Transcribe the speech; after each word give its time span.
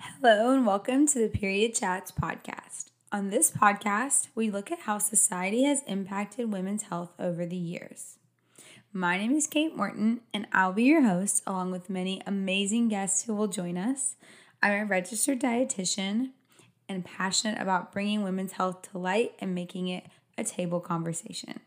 Hello, 0.00 0.52
and 0.52 0.64
welcome 0.64 1.08
to 1.08 1.18
the 1.18 1.28
Period 1.28 1.74
Chats 1.74 2.12
podcast. 2.12 2.90
On 3.10 3.30
this 3.30 3.50
podcast, 3.50 4.28
we 4.32 4.48
look 4.48 4.70
at 4.70 4.80
how 4.80 4.98
society 4.98 5.64
has 5.64 5.82
impacted 5.88 6.52
women's 6.52 6.84
health 6.84 7.10
over 7.18 7.44
the 7.44 7.56
years. 7.56 8.16
My 8.92 9.18
name 9.18 9.34
is 9.34 9.48
Kate 9.48 9.76
Morton, 9.76 10.20
and 10.32 10.46
I'll 10.52 10.72
be 10.72 10.84
your 10.84 11.02
host 11.02 11.42
along 11.48 11.72
with 11.72 11.90
many 11.90 12.22
amazing 12.26 12.88
guests 12.88 13.24
who 13.24 13.34
will 13.34 13.48
join 13.48 13.76
us. 13.76 14.14
I'm 14.62 14.82
a 14.82 14.84
registered 14.84 15.40
dietitian 15.40 16.30
and 16.88 17.04
passionate 17.04 17.60
about 17.60 17.90
bringing 17.90 18.22
women's 18.22 18.52
health 18.52 18.82
to 18.92 18.98
light 18.98 19.32
and 19.40 19.52
making 19.52 19.88
it 19.88 20.06
a 20.38 20.44
table 20.44 20.78
conversation. 20.78 21.58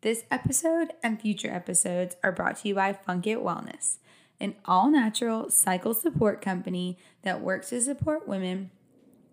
This 0.00 0.24
episode 0.32 0.94
and 1.00 1.20
future 1.20 1.50
episodes 1.50 2.16
are 2.24 2.32
brought 2.32 2.56
to 2.58 2.68
you 2.68 2.74
by 2.74 2.92
Funk 2.92 3.24
It 3.28 3.38
Wellness 3.38 3.98
an 4.40 4.54
all 4.64 4.90
natural 4.90 5.50
cycle 5.50 5.94
support 5.94 6.42
company 6.42 6.98
that 7.22 7.40
works 7.40 7.70
to 7.70 7.80
support 7.80 8.28
women 8.28 8.70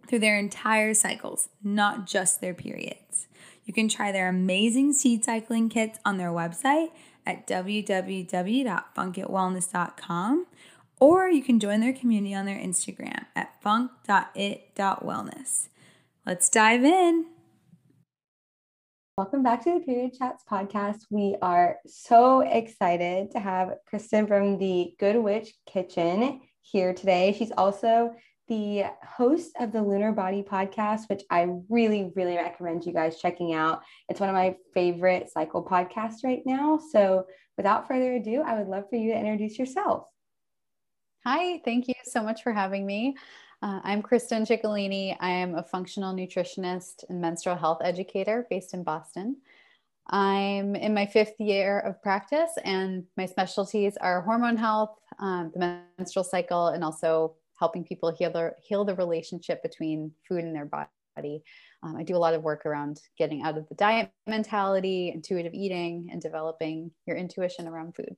through 0.07 0.19
their 0.19 0.37
entire 0.37 0.93
cycles, 0.93 1.49
not 1.63 2.05
just 2.07 2.39
their 2.41 2.53
periods. 2.53 3.27
You 3.65 3.73
can 3.73 3.89
try 3.89 4.11
their 4.11 4.29
amazing 4.29 4.93
seed 4.93 5.23
cycling 5.23 5.69
kits 5.69 5.97
on 6.05 6.17
their 6.17 6.29
website 6.29 6.91
at 7.25 7.47
www.funkitwellness.com 7.47 10.45
or 10.99 11.27
you 11.27 11.41
can 11.43 11.59
join 11.59 11.79
their 11.79 11.93
community 11.93 12.33
on 12.33 12.45
their 12.45 12.59
Instagram 12.59 13.25
at 13.35 13.61
funk.it.wellness. 13.61 15.67
Let's 16.25 16.49
dive 16.49 16.83
in. 16.83 17.27
Welcome 19.15 19.43
back 19.43 19.63
to 19.65 19.75
the 19.75 19.79
Period 19.79 20.13
Chats 20.17 20.43
podcast. 20.49 21.01
We 21.11 21.35
are 21.39 21.77
so 21.85 22.39
excited 22.39 23.29
to 23.33 23.39
have 23.39 23.75
Kristen 23.85 24.25
from 24.25 24.57
the 24.57 24.95
Good 24.97 25.17
Witch 25.17 25.53
Kitchen 25.67 26.41
here 26.61 26.95
today. 26.95 27.35
She's 27.37 27.51
also 27.55 28.15
the 28.47 28.85
host 29.03 29.51
of 29.59 29.71
the 29.71 29.83
Lunar 29.83 30.13
Body 30.13 30.41
podcast, 30.41 31.09
which 31.09 31.21
I 31.29 31.47
really, 31.69 32.11
really 32.15 32.37
recommend 32.37 32.85
you 32.85 32.93
guys 32.93 33.19
checking 33.19 33.53
out. 33.53 33.83
It's 34.09 34.19
one 34.19 34.29
of 34.29 34.35
my 34.35 34.55
favorite 34.73 35.29
cycle 35.29 35.63
podcasts 35.63 36.23
right 36.23 36.41
now. 36.43 36.79
So, 36.91 37.27
without 37.55 37.87
further 37.87 38.13
ado, 38.13 38.41
I 38.41 38.57
would 38.57 38.67
love 38.67 38.85
for 38.89 38.95
you 38.95 39.11
to 39.11 39.19
introduce 39.19 39.59
yourself. 39.59 40.07
Hi, 41.23 41.61
thank 41.63 41.87
you 41.87 41.93
so 42.03 42.23
much 42.23 42.41
for 42.41 42.51
having 42.51 42.83
me. 42.83 43.15
Uh, 43.63 43.79
I'm 43.85 44.01
Kristen 44.01 44.43
Ciccolini. 44.43 45.15
I 45.21 45.29
am 45.29 45.55
a 45.55 45.63
functional 45.63 46.13
nutritionist 46.13 47.05
and 47.07 47.21
menstrual 47.21 47.55
health 47.55 47.77
educator 47.81 48.45
based 48.49 48.73
in 48.73 48.83
Boston. 48.83 49.37
I'm 50.07 50.75
in 50.75 50.93
my 50.93 51.05
fifth 51.05 51.39
year 51.39 51.79
of 51.79 52.01
practice, 52.01 52.51
and 52.65 53.05
my 53.15 53.25
specialties 53.25 53.95
are 54.01 54.21
hormone 54.21 54.57
health, 54.57 54.97
um, 55.17 55.49
the 55.55 55.79
menstrual 55.97 56.25
cycle, 56.25 56.67
and 56.67 56.83
also 56.83 57.35
helping 57.57 57.85
people 57.85 58.11
heal 58.11 58.31
the, 58.31 58.51
heal 58.61 58.83
the 58.83 58.95
relationship 58.95 59.63
between 59.63 60.11
food 60.27 60.43
and 60.43 60.53
their 60.53 60.65
body. 60.65 61.41
Um, 61.83 61.95
I 61.95 62.03
do 62.03 62.17
a 62.17 62.19
lot 62.19 62.33
of 62.33 62.43
work 62.43 62.65
around 62.65 62.99
getting 63.17 63.43
out 63.43 63.57
of 63.57 63.69
the 63.69 63.75
diet 63.75 64.11
mentality, 64.27 65.13
intuitive 65.15 65.53
eating, 65.53 66.09
and 66.11 66.21
developing 66.21 66.91
your 67.05 67.15
intuition 67.15 67.69
around 67.69 67.95
food. 67.95 68.17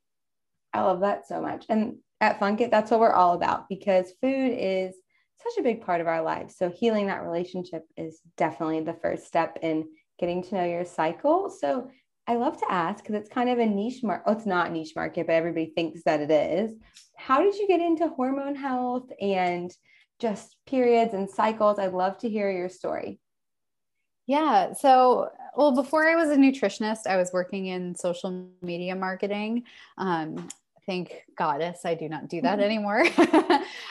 I 0.74 0.82
love 0.82 1.02
that 1.02 1.28
so 1.28 1.40
much. 1.40 1.68
And 1.70 1.98
at 2.20 2.40
Funkit, 2.40 2.72
that's 2.72 2.90
what 2.90 3.00
we're 3.00 3.14
all 3.14 3.36
about 3.36 3.70
because 3.70 4.12
food 4.22 4.56
is 4.58 4.96
such 5.44 5.60
a 5.60 5.64
big 5.64 5.82
part 5.82 6.02
of 6.02 6.08
our 6.08 6.22
lives. 6.22 6.56
So 6.58 6.70
healing 6.70 7.08
that 7.08 7.24
relationship 7.24 7.84
is 7.98 8.22
definitely 8.38 8.82
the 8.82 8.98
first 9.02 9.28
step 9.28 9.60
in 9.62 9.86
getting 10.20 10.44
to 10.44 10.56
know 10.56 10.66
your 10.66 10.86
cycle. 10.86 11.50
So 11.50 11.90
I 12.28 12.36
love 12.36 12.58
to 12.58 12.72
ask 12.72 13.04
because 13.04 13.16
it's 13.16 13.30
kind 13.30 13.50
of 13.50 13.60
a 13.60 13.66
niche 13.66 14.02
market. 14.04 14.24
Oh, 14.28 14.32
it's 14.32 14.46
not 14.46 14.70
a 14.70 14.74
niche 14.74 14.94
market, 14.96 15.28
but 15.28 15.34
everybody 15.34 15.72
thinks 15.76 16.04
that 16.04 16.22
it 16.22 16.32
is. 16.32 16.74
How 17.18 17.42
did 17.42 17.56
you 17.56 17.68
get 17.68 17.82
into 17.82 18.08
hormone 18.08 18.56
health 18.56 19.10
and 19.22 19.72
just 20.20 20.58
periods 20.66 21.14
and 21.14 21.30
cycles? 21.30 21.78
I'd 21.78 21.94
love 21.94 22.18
to 22.20 22.30
hear 22.30 22.50
your 22.50 22.70
story. 22.70 23.20
Yeah. 24.28 24.74
So, 24.74 25.30
well, 25.56 25.76
before 25.76 26.08
I 26.08 26.16
was 26.16 26.30
a 26.30 26.36
nutritionist, 26.36 27.06
I 27.06 27.18
was 27.18 27.32
working 27.32 27.68
in 27.68 27.94
social 27.94 28.50
media 28.64 28.96
marketing. 28.96 29.64
Um, 30.00 30.48
thank 30.86 31.24
goddess 31.38 31.82
I 31.86 31.96
do 31.96 32.08
not 32.10 32.28
do 32.28 32.42
that 32.42 32.60
mm-hmm. 32.60 32.66
anymore. 32.66 33.04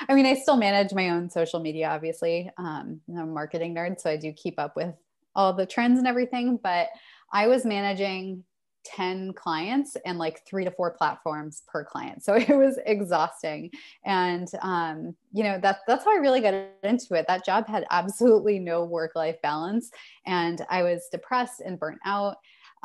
I 0.08 0.14
mean, 0.14 0.26
I 0.26 0.34
still 0.34 0.56
manage 0.56 0.92
my 0.92 1.10
own 1.10 1.28
social 1.30 1.60
media, 1.60 1.88
obviously. 1.88 2.50
Um, 2.58 3.00
I'm 3.08 3.18
a 3.18 3.26
marketing 3.26 3.74
nerd, 3.74 4.00
so 4.00 4.10
I 4.10 4.16
do 4.16 4.32
keep 4.32 4.58
up 4.58 4.76
with 4.76 4.94
all 5.34 5.52
the 5.52 5.66
trends 5.66 5.98
and 5.98 6.08
everything. 6.08 6.58
But 6.62 6.88
I 7.32 7.48
was 7.48 7.64
managing 7.64 8.44
10 8.84 9.32
clients 9.32 9.96
and 10.04 10.18
like 10.18 10.46
three 10.46 10.64
to 10.64 10.70
four 10.70 10.90
platforms 10.90 11.62
per 11.66 11.84
client. 11.84 12.22
So 12.22 12.34
it 12.48 12.56
was 12.56 12.78
exhausting. 12.86 13.70
And, 14.04 14.48
um, 14.62 15.14
you 15.32 15.42
know, 15.42 15.58
that, 15.60 15.80
that's 15.86 16.04
how 16.04 16.12
I 16.12 16.20
really 16.20 16.40
got 16.40 16.54
into 16.82 17.14
it. 17.14 17.26
That 17.26 17.44
job 17.44 17.66
had 17.66 17.86
absolutely 17.90 18.58
no 18.58 18.84
work 18.84 19.12
life 19.16 19.40
balance. 19.42 19.90
And 20.26 20.64
I 20.70 20.82
was 20.82 21.08
depressed 21.10 21.60
and 21.64 21.78
burnt 21.78 22.00
out. 22.04 22.36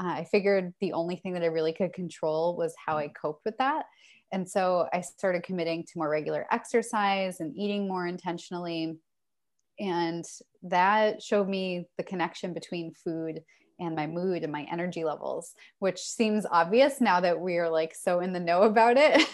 I 0.08 0.24
figured 0.24 0.74
the 0.80 0.94
only 0.94 1.18
thing 1.18 1.34
that 1.34 1.44
I 1.44 1.48
really 1.48 1.74
could 1.74 1.94
control 1.94 2.56
was 2.56 2.74
how 2.84 2.98
I 2.98 3.06
mm-hmm. 3.06 3.14
coped 3.22 3.46
with 3.46 3.58
that. 3.58 3.86
And 4.32 4.48
so 4.48 4.88
I 4.94 5.02
started 5.02 5.44
committing 5.44 5.84
to 5.84 5.98
more 5.98 6.10
regular 6.10 6.46
exercise 6.52 7.40
and 7.40 7.56
eating 7.58 7.88
more 7.88 8.08
intentionally. 8.08 8.98
And 9.80 10.26
that 10.64 11.22
showed 11.22 11.50
me 11.50 11.88
the 11.98 12.04
connection 12.04 12.54
between 12.54 12.94
food 12.94 13.42
and 13.80 13.96
my 13.96 14.06
mood 14.06 14.44
and 14.44 14.52
my 14.52 14.68
energy 14.72 15.04
levels, 15.04 15.56
which 15.80 16.00
seems 16.00 16.46
obvious 16.50 17.00
now 17.00 17.22
that 17.22 17.40
we 17.40 17.58
are 17.58 17.70
like 17.70 17.96
so 17.96 18.20
in 18.20 18.34
the 18.34 18.40
know 18.40 18.64
about 18.64 18.98
it. 18.98 19.28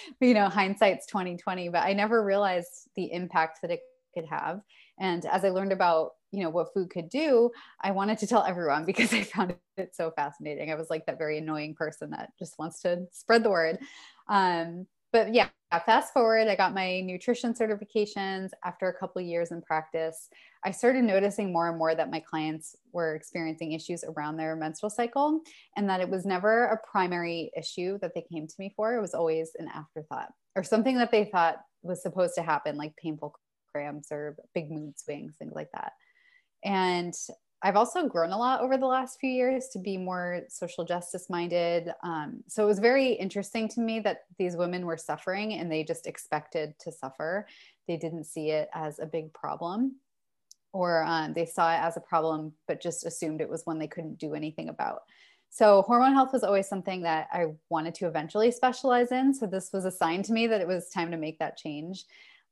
you 0.20 0.34
know, 0.34 0.48
hindsight's 0.48 1.06
2020, 1.06 1.70
but 1.70 1.82
I 1.82 1.92
never 1.92 2.22
realized 2.22 2.88
the 2.94 3.10
impact 3.12 3.60
that 3.62 3.70
it 3.70 3.80
could 4.14 4.26
have. 4.26 4.60
And 4.98 5.24
as 5.26 5.44
I 5.44 5.50
learned 5.50 5.72
about, 5.72 6.12
you 6.32 6.42
know, 6.42 6.50
what 6.50 6.72
food 6.74 6.90
could 6.90 7.08
do, 7.08 7.50
I 7.82 7.90
wanted 7.90 8.18
to 8.18 8.26
tell 8.26 8.44
everyone 8.44 8.84
because 8.86 9.12
I 9.12 9.22
found 9.22 9.54
it 9.76 9.94
so 9.94 10.10
fascinating. 10.10 10.70
I 10.70 10.74
was 10.74 10.90
like 10.90 11.06
that 11.06 11.18
very 11.18 11.38
annoying 11.38 11.74
person 11.74 12.10
that 12.10 12.30
just 12.38 12.58
wants 12.58 12.80
to 12.82 13.06
spread 13.12 13.42
the 13.42 13.50
word. 13.50 13.78
Um, 14.28 14.86
but 15.12 15.32
yeah, 15.32 15.48
fast 15.86 16.12
forward, 16.12 16.48
I 16.48 16.56
got 16.56 16.74
my 16.74 17.00
nutrition 17.00 17.54
certifications 17.54 18.50
after 18.64 18.88
a 18.88 18.98
couple 18.98 19.22
years 19.22 19.50
in 19.50 19.62
practice. 19.62 20.28
I 20.64 20.72
started 20.72 21.04
noticing 21.04 21.52
more 21.52 21.68
and 21.68 21.78
more 21.78 21.94
that 21.94 22.10
my 22.10 22.20
clients 22.20 22.76
were 22.92 23.14
experiencing 23.14 23.72
issues 23.72 24.04
around 24.04 24.36
their 24.36 24.56
menstrual 24.56 24.90
cycle 24.90 25.40
and 25.76 25.88
that 25.88 26.00
it 26.00 26.08
was 26.08 26.26
never 26.26 26.66
a 26.66 26.80
primary 26.90 27.50
issue 27.56 27.98
that 28.02 28.12
they 28.14 28.26
came 28.30 28.46
to 28.46 28.54
me 28.58 28.72
for. 28.76 28.94
It 28.94 29.00
was 29.00 29.14
always 29.14 29.52
an 29.58 29.68
afterthought 29.74 30.32
or 30.54 30.62
something 30.62 30.98
that 30.98 31.10
they 31.10 31.24
thought 31.24 31.60
was 31.82 32.02
supposed 32.02 32.34
to 32.34 32.42
happen, 32.42 32.76
like 32.76 32.94
painful 32.96 33.34
cramps 33.76 34.10
or 34.10 34.36
big 34.54 34.70
mood 34.70 34.98
swings, 34.98 35.34
things 35.38 35.52
like 35.54 35.70
that. 35.72 35.92
And 36.64 37.14
I've 37.62 37.76
also 37.76 38.06
grown 38.06 38.32
a 38.32 38.38
lot 38.38 38.60
over 38.60 38.76
the 38.76 38.86
last 38.86 39.18
few 39.18 39.30
years 39.30 39.68
to 39.68 39.78
be 39.78 39.96
more 39.96 40.42
social 40.48 40.84
justice 40.84 41.28
minded. 41.28 41.90
Um, 42.02 42.42
so 42.48 42.62
it 42.62 42.66
was 42.66 42.78
very 42.78 43.12
interesting 43.12 43.68
to 43.70 43.80
me 43.80 44.00
that 44.00 44.24
these 44.38 44.56
women 44.56 44.84
were 44.86 44.96
suffering 44.96 45.54
and 45.54 45.70
they 45.70 45.82
just 45.82 46.06
expected 46.06 46.74
to 46.80 46.92
suffer. 46.92 47.46
They 47.88 47.96
didn't 47.96 48.24
see 48.24 48.50
it 48.50 48.68
as 48.74 48.98
a 48.98 49.06
big 49.06 49.32
problem, 49.32 49.96
or 50.72 51.02
um, 51.04 51.32
they 51.32 51.46
saw 51.46 51.72
it 51.72 51.80
as 51.80 51.96
a 51.96 52.00
problem, 52.00 52.52
but 52.68 52.82
just 52.82 53.06
assumed 53.06 53.40
it 53.40 53.48
was 53.48 53.64
one 53.64 53.78
they 53.78 53.88
couldn't 53.88 54.18
do 54.18 54.34
anything 54.34 54.68
about. 54.68 55.02
So 55.50 55.82
hormone 55.82 56.12
health 56.12 56.32
was 56.32 56.44
always 56.44 56.68
something 56.68 57.02
that 57.02 57.28
I 57.32 57.46
wanted 57.70 57.94
to 57.96 58.06
eventually 58.06 58.50
specialize 58.50 59.12
in. 59.12 59.32
So 59.32 59.46
this 59.46 59.70
was 59.72 59.86
a 59.86 59.90
sign 59.90 60.22
to 60.24 60.32
me 60.32 60.46
that 60.48 60.60
it 60.60 60.68
was 60.68 60.90
time 60.90 61.10
to 61.10 61.16
make 61.16 61.38
that 61.38 61.56
change. 61.56 62.04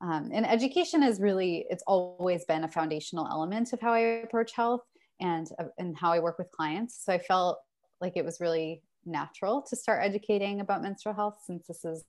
Um, 0.04 0.30
and 0.34 0.46
education 0.46 1.02
is 1.02 1.18
really, 1.18 1.64
it's 1.70 1.82
always 1.86 2.44
been 2.44 2.64
a 2.64 2.68
foundational 2.68 3.26
element 3.26 3.72
of 3.72 3.80
how 3.80 3.94
I 3.94 4.00
approach 4.24 4.52
health 4.52 4.82
and 5.20 5.46
uh, 5.58 5.64
and 5.78 5.96
how 5.96 6.12
I 6.12 6.20
work 6.20 6.38
with 6.38 6.50
clients. 6.50 7.02
So 7.02 7.12
I 7.12 7.18
felt 7.18 7.58
like 8.02 8.12
it 8.16 8.24
was 8.24 8.38
really 8.40 8.82
natural 9.06 9.62
to 9.70 9.76
start 9.76 10.04
educating 10.04 10.60
about 10.60 10.82
menstrual 10.82 11.14
health 11.14 11.38
since 11.46 11.66
this 11.66 11.84
is 11.84 12.04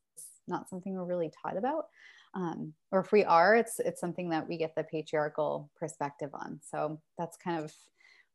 not 0.48 0.70
something 0.70 0.94
we're 0.94 1.06
really 1.06 1.32
taught 1.42 1.58
about. 1.58 1.86
Um, 2.34 2.74
or 2.92 3.00
if 3.00 3.14
we 3.14 3.24
are, 3.24 3.56
it's 3.56 3.80
it's 3.80 4.02
something 4.02 4.30
that 4.32 4.48
we 4.48 4.58
get 4.58 4.76
the 4.76 4.84
patriarchal 4.84 5.72
perspective 5.80 6.32
on. 6.34 6.60
So 6.70 7.00
that's 7.18 7.38
kind 7.38 7.64
of 7.64 7.74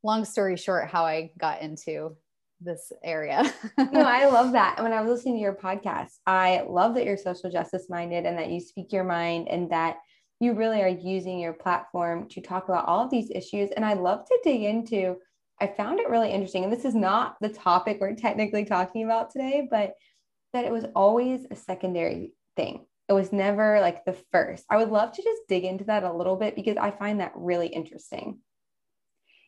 long 0.02 0.24
story 0.24 0.56
short 0.56 0.88
how 0.88 1.04
I 1.04 1.32
got 1.38 1.60
into 1.60 2.16
this 2.60 2.92
area. 3.02 3.52
no, 3.78 4.00
I 4.00 4.26
love 4.26 4.52
that. 4.52 4.78
When 4.82 4.92
I 4.92 5.00
was 5.00 5.10
listening 5.10 5.36
to 5.36 5.40
your 5.40 5.54
podcast, 5.54 6.18
I 6.26 6.64
love 6.68 6.94
that 6.94 7.04
you're 7.04 7.16
social 7.16 7.50
justice 7.50 7.86
minded 7.88 8.26
and 8.26 8.38
that 8.38 8.50
you 8.50 8.60
speak 8.60 8.92
your 8.92 9.04
mind 9.04 9.48
and 9.48 9.70
that 9.70 9.96
you 10.40 10.54
really 10.54 10.82
are 10.82 10.88
using 10.88 11.38
your 11.38 11.52
platform 11.52 12.28
to 12.30 12.40
talk 12.40 12.68
about 12.68 12.86
all 12.86 13.04
of 13.04 13.10
these 13.10 13.30
issues. 13.30 13.70
And 13.70 13.84
I'd 13.84 13.98
love 13.98 14.24
to 14.26 14.38
dig 14.42 14.62
into, 14.62 15.16
I 15.60 15.66
found 15.66 16.00
it 16.00 16.08
really 16.08 16.30
interesting. 16.30 16.64
And 16.64 16.72
this 16.72 16.86
is 16.86 16.94
not 16.94 17.36
the 17.40 17.50
topic 17.50 17.98
we're 18.00 18.14
technically 18.14 18.64
talking 18.64 19.04
about 19.04 19.30
today, 19.30 19.68
but 19.70 19.94
that 20.52 20.64
it 20.64 20.72
was 20.72 20.86
always 20.96 21.46
a 21.50 21.56
secondary 21.56 22.32
thing. 22.56 22.86
It 23.08 23.12
was 23.12 23.32
never 23.32 23.80
like 23.80 24.04
the 24.04 24.16
first. 24.32 24.64
I 24.70 24.76
would 24.76 24.90
love 24.90 25.12
to 25.12 25.22
just 25.22 25.42
dig 25.48 25.64
into 25.64 25.84
that 25.84 26.04
a 26.04 26.12
little 26.12 26.36
bit 26.36 26.54
because 26.56 26.76
I 26.76 26.90
find 26.90 27.20
that 27.20 27.32
really 27.34 27.66
interesting. 27.66 28.38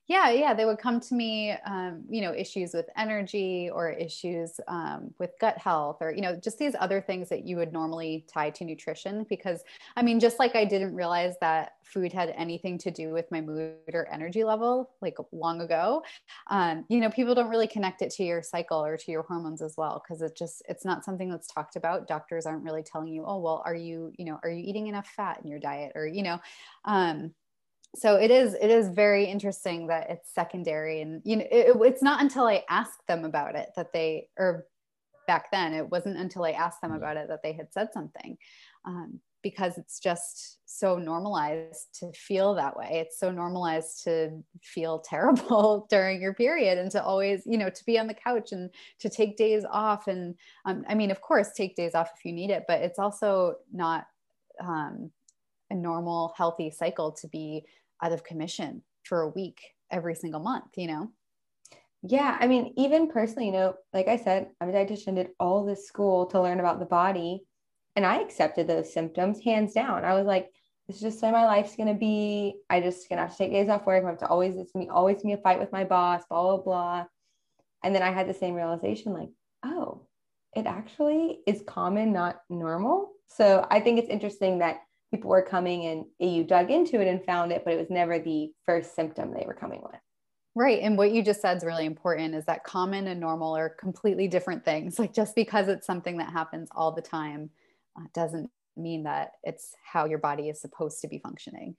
Yeah 0.09 0.31
yeah 0.31 0.53
they 0.55 0.65
would 0.65 0.79
come 0.79 1.01
to 1.01 1.15
me 1.15 1.53
um, 1.67 2.03
you 2.09 2.21
know 2.21 2.35
issues 2.35 2.73
with 2.75 2.87
energy 2.97 3.71
or 3.73 3.91
issues 3.91 4.61
um, 4.69 5.13
with 5.19 5.31
gut 5.41 5.59
health 5.59 5.99
or 6.01 6.13
you 6.13 6.21
know 6.21 6.37
just 6.37 6.59
these 6.59 6.75
other 6.79 7.01
things 7.01 7.29
that 7.29 7.47
you 7.47 7.57
would 7.57 7.73
normally 7.73 8.25
tie 8.33 8.51
to 8.51 8.65
nutrition 8.65 9.25
because 9.29 9.63
i 9.97 10.03
mean 10.03 10.19
just 10.19 10.39
like 10.39 10.55
i 10.55 10.65
didn't 10.65 10.95
realize 10.95 11.35
that 11.41 11.73
food 11.85 12.13
had 12.13 12.31
anything 12.37 12.79
to 12.79 12.91
do 12.91 13.13
with 13.13 13.31
my 13.31 13.41
mood 13.41 13.77
or 13.93 14.09
energy 14.13 14.45
level 14.45 14.91
like 15.01 15.17
long 15.31 15.61
ago 15.61 16.03
um, 16.51 16.85
you 16.89 17.01
know 17.01 17.11
people 17.11 17.35
don't 17.35 17.49
really 17.51 17.67
connect 17.67 18.03
it 18.03 18.11
to 18.11 18.25
your 18.25 18.43
cycle 18.43 18.85
or 18.85 18.97
to 18.97 19.11
your 19.11 19.23
hormones 19.23 19.63
as 19.63 19.75
well 19.77 20.03
because 20.03 20.23
it 20.23 20.37
just 20.37 20.63
it's 20.69 20.85
not 20.85 21.05
something 21.05 21.31
that's 21.31 21.47
talked 21.47 21.77
about. 21.77 22.09
Doctors 22.09 22.47
aren't 22.47 22.65
really 22.65 22.83
telling 22.83 23.09
you 23.09 23.25
oh 23.27 23.39
well 23.39 23.63
are 23.65 23.75
you 23.75 24.13
you 24.19 24.25
know 24.25 24.39
are 24.43 24.51
you 24.51 24.63
eating 24.65 24.87
enough 24.87 25.07
fat 25.09 25.41
in 25.43 25.51
your 25.51 25.61
diet? 25.61 25.93
or 25.95 26.07
you 26.07 26.23
know 26.23 26.41
um, 26.85 27.33
so 27.95 28.17
it 28.17 28.31
is 28.31 28.55
it 28.55 28.71
is 28.71 28.89
very 28.89 29.25
interesting 29.25 29.87
that 29.87 30.09
it's 30.09 30.33
secondary 30.33 31.03
and 31.03 31.21
you 31.25 31.37
know 31.37 31.45
it, 31.51 31.77
it's 31.81 32.03
not 32.03 32.21
until 32.21 32.45
i 32.45 32.65
asked 32.69 33.07
them 33.07 33.25
about 33.25 33.55
it 33.55 33.71
that 33.77 33.93
they 33.93 34.29
or 34.39 34.67
back 35.27 35.51
then 35.53 35.75
it 35.75 35.89
wasn't 35.89 36.17
until 36.17 36.45
i 36.45 36.53
asked 36.53 36.81
them 36.81 36.93
mm. 36.93 36.97
about 36.97 37.17
it 37.17 37.29
that 37.29 37.43
they 37.43 37.53
had 37.53 37.73
said 37.73 37.89
something 37.93 38.37
um, 38.85 39.21
because 39.43 39.77
it's 39.77 39.99
just 39.99 40.59
so 40.65 40.97
normalized 40.97 41.89
to 41.93 42.11
feel 42.13 42.55
that 42.55 42.77
way 42.77 42.89
it's 42.93 43.19
so 43.19 43.31
normalized 43.31 44.03
to 44.05 44.43
feel 44.63 44.99
terrible 45.05 45.87
during 45.91 46.23
your 46.23 46.35
period 46.35 46.79
and 46.79 46.91
to 46.91 47.03
always 47.03 47.43
you 47.45 47.59
know 47.59 47.69
to 47.69 47.85
be 47.85 47.99
on 47.99 48.07
the 48.07 48.15
couch 48.15 48.53
and 48.53 48.71
to 48.99 49.11
take 49.11 49.37
days 49.37 49.65
off 49.71 50.09
and 50.09 50.35
um, 50.65 50.83
i 50.89 50.95
mean 50.95 51.11
of 51.11 51.21
course 51.21 51.51
take 51.53 51.77
days 51.77 51.95
off 51.95 52.11
if 52.17 52.25
you 52.25 52.33
need 52.33 52.51
it 52.51 52.65
but 52.67 52.81
it's 52.81 52.99
also 52.99 53.57
not 53.71 54.07
um, 54.61 55.11
a 55.71 55.75
normal 55.75 56.33
healthy 56.37 56.71
cycle 56.71 57.11
to 57.11 57.27
be 57.29 57.65
out 58.03 58.13
of 58.13 58.25
commission 58.25 58.83
for 59.05 59.23
a 59.23 59.29
week 59.29 59.61
every 59.91 60.15
single 60.15 60.41
month, 60.41 60.77
you 60.77 60.89
know? 60.89 61.11
Yeah. 62.03 62.37
I 62.41 62.49
mean, 62.49 62.75
even 62.77 63.09
personally, 63.09 63.47
you 63.47 63.53
know, 63.53 63.75
like 63.93 64.09
I 64.09 64.17
said, 64.17 64.49
I'm 64.61 64.69
a 64.69 64.73
dietitian, 64.73 65.15
did 65.15 65.31
all 65.39 65.65
this 65.65 65.87
school 65.87 66.27
to 66.27 66.43
learn 66.43 66.59
about 66.59 66.81
the 66.81 66.87
body. 66.87 67.45
And 67.95 68.05
I 68.05 68.21
accepted 68.21 68.67
those 68.67 68.93
symptoms 68.93 69.41
hands 69.41 69.73
down. 69.73 70.05
I 70.05 70.15
was 70.15 70.27
like, 70.27 70.51
this 70.87 70.97
is 70.97 71.03
just 71.03 71.21
the 71.21 71.27
way 71.27 71.33
my 71.33 71.45
life's 71.45 71.77
gonna 71.77 71.95
be. 71.95 72.57
I 72.69 72.81
just 72.81 73.09
gonna 73.09 73.23
have 73.23 73.31
to 73.33 73.39
take 73.39 73.53
days 73.53 73.69
off 73.69 73.87
work. 73.87 74.03
I 74.05 74.09
have 74.09 74.19
to 74.19 74.27
always 74.27 74.57
it's 74.57 74.75
me 74.75 74.89
always 74.89 75.23
be 75.23 75.33
a 75.33 75.37
fight 75.37 75.61
with 75.61 75.71
my 75.73 75.85
boss, 75.85 76.25
blah 76.29 76.43
blah 76.43 76.63
blah. 76.63 77.05
And 77.85 77.95
then 77.95 78.03
I 78.03 78.11
had 78.11 78.29
the 78.29 78.35
same 78.35 78.55
realization, 78.55 79.13
like, 79.13 79.29
oh, 79.65 80.07
it 80.55 80.67
actually 80.67 81.41
is 81.47 81.63
common, 81.67 82.13
not 82.13 82.41
normal. 82.49 83.13
So 83.29 83.67
I 83.71 83.81
think 83.81 83.99
it's 83.99 84.09
interesting 84.09 84.59
that 84.59 84.81
people 85.13 85.31
were 85.31 85.43
coming 85.43 85.87
and 85.87 86.07
you 86.19 86.43
dug 86.43 86.71
into 86.71 87.01
it 87.01 87.07
and 87.07 87.25
found 87.25 87.53
it, 87.53 87.63
but 87.65 87.75
it 87.75 87.79
was 87.79 87.91
never 87.91 88.19
the 88.19 88.51
first 88.67 88.97
symptom 88.97 89.33
they 89.33 89.45
were 89.47 89.55
coming 89.55 89.83
with. 89.83 90.01
Right. 90.55 90.81
And 90.81 90.99
what 90.99 91.13
you 91.13 91.23
just 91.23 91.41
said 91.41 91.59
is 91.59 91.65
really 91.65 91.87
important 91.87 92.35
is 92.35 92.45
that 92.47 92.65
common 92.65 93.07
and 93.07 93.21
normal 93.21 93.57
are 93.57 93.69
completely 93.69 94.27
different 94.27 94.65
things. 94.65 94.99
Like 94.99 95.15
just 95.15 95.37
because 95.37 95.69
it's 95.69 95.87
something 95.87 96.17
that 96.19 96.33
happens 96.33 96.69
all 96.75 96.93
the 96.93 97.03
time 97.03 97.51
uh, 97.97 98.05
doesn't 98.15 98.51
mean 98.77 99.05
that 99.05 99.33
it's 99.45 99.75
how 99.85 100.07
your 100.07 100.19
body 100.19 100.49
is 100.49 100.61
supposed 100.61 101.01
to 101.03 101.09
be 101.09 101.19
functioning. 101.19 101.77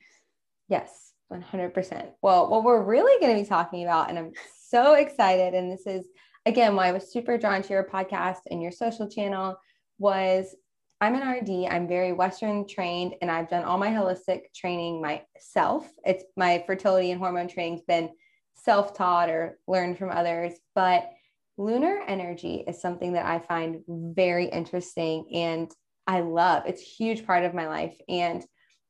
Yes, 0.69 1.13
100%. 1.31 2.09
Well, 2.21 2.49
what 2.49 2.63
we're 2.63 2.83
really 2.83 3.19
going 3.19 3.35
to 3.35 3.43
be 3.43 3.47
talking 3.47 3.83
about, 3.83 4.09
and 4.09 4.19
I'm 4.19 4.31
so 4.69 4.93
excited, 4.93 5.53
and 5.53 5.71
this 5.71 5.87
is 5.87 6.05
again 6.45 6.75
why 6.75 6.87
I 6.87 6.91
was 6.91 7.11
super 7.11 7.37
drawn 7.37 7.61
to 7.63 7.73
your 7.73 7.87
podcast 7.91 8.41
and 8.49 8.61
your 8.61 8.71
social 8.71 9.09
channel, 9.09 9.57
was 9.97 10.55
I'm 11.03 11.15
an 11.15 11.27
RD. 11.27 11.67
I'm 11.69 11.85
very 11.85 12.13
Western 12.13 12.65
trained 12.65 13.15
and 13.21 13.29
I've 13.29 13.49
done 13.49 13.65
all 13.65 13.77
my 13.77 13.89
holistic 13.89 14.53
training 14.55 15.01
myself. 15.01 15.91
It's 16.05 16.23
my 16.37 16.63
fertility 16.65 17.11
and 17.11 17.19
hormone 17.19 17.49
training's 17.49 17.81
been 17.81 18.09
self 18.53 18.93
taught 18.93 19.29
or 19.29 19.59
learned 19.67 19.97
from 19.97 20.11
others. 20.11 20.53
But 20.75 21.11
lunar 21.57 21.99
energy 22.07 22.63
is 22.65 22.79
something 22.79 23.11
that 23.13 23.25
I 23.25 23.39
find 23.39 23.81
very 23.85 24.45
interesting 24.45 25.27
and 25.33 25.69
I 26.07 26.21
love. 26.21 26.63
It's 26.67 26.81
a 26.81 26.85
huge 26.85 27.25
part 27.25 27.43
of 27.43 27.53
my 27.53 27.67
life. 27.67 27.97
And 28.07 28.41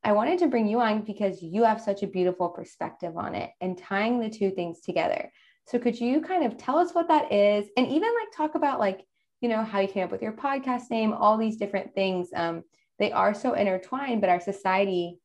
I 0.04 0.12
wanted 0.12 0.38
to 0.38 0.46
bring 0.46 0.68
you 0.68 0.80
on 0.80 1.00
because 1.00 1.42
you 1.42 1.64
have 1.64 1.80
such 1.80 2.04
a 2.04 2.06
beautiful 2.06 2.48
perspective 2.48 3.16
on 3.16 3.34
it 3.34 3.50
and 3.60 3.76
tying 3.76 4.20
the 4.20 4.30
two 4.30 4.52
things 4.52 4.82
together. 4.82 5.32
So 5.66 5.80
could 5.80 6.00
you 6.00 6.20
kind 6.20 6.46
of 6.46 6.58
tell 6.58 6.78
us 6.78 6.94
what 6.94 7.08
that 7.08 7.32
is 7.32 7.66
and 7.76 7.88
even 7.88 8.08
like 8.08 8.36
talk 8.36 8.54
about 8.54 8.78
like 8.78 9.04
you 9.40 9.48
know, 9.48 9.62
how 9.62 9.80
you 9.80 9.88
came 9.88 10.04
up 10.04 10.10
with 10.10 10.22
your 10.22 10.32
podcast 10.32 10.90
name, 10.90 11.12
all 11.12 11.36
these 11.36 11.56
different 11.56 11.94
things. 11.94 12.30
Um, 12.34 12.64
they 12.98 13.12
are 13.12 13.34
so 13.34 13.54
intertwined, 13.54 14.20
but 14.20 14.30
our 14.30 14.40
society 14.40 15.18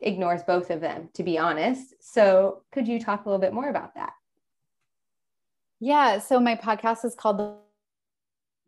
ignores 0.00 0.42
both 0.42 0.70
of 0.70 0.80
them, 0.80 1.08
to 1.14 1.22
be 1.22 1.38
honest. 1.38 1.94
So, 2.00 2.62
could 2.72 2.88
you 2.88 3.00
talk 3.00 3.24
a 3.24 3.28
little 3.28 3.40
bit 3.40 3.52
more 3.52 3.68
about 3.68 3.94
that? 3.94 4.12
Yeah. 5.80 6.18
So, 6.18 6.40
my 6.40 6.56
podcast 6.56 7.04
is 7.04 7.14
called 7.14 7.38
The 7.38 7.56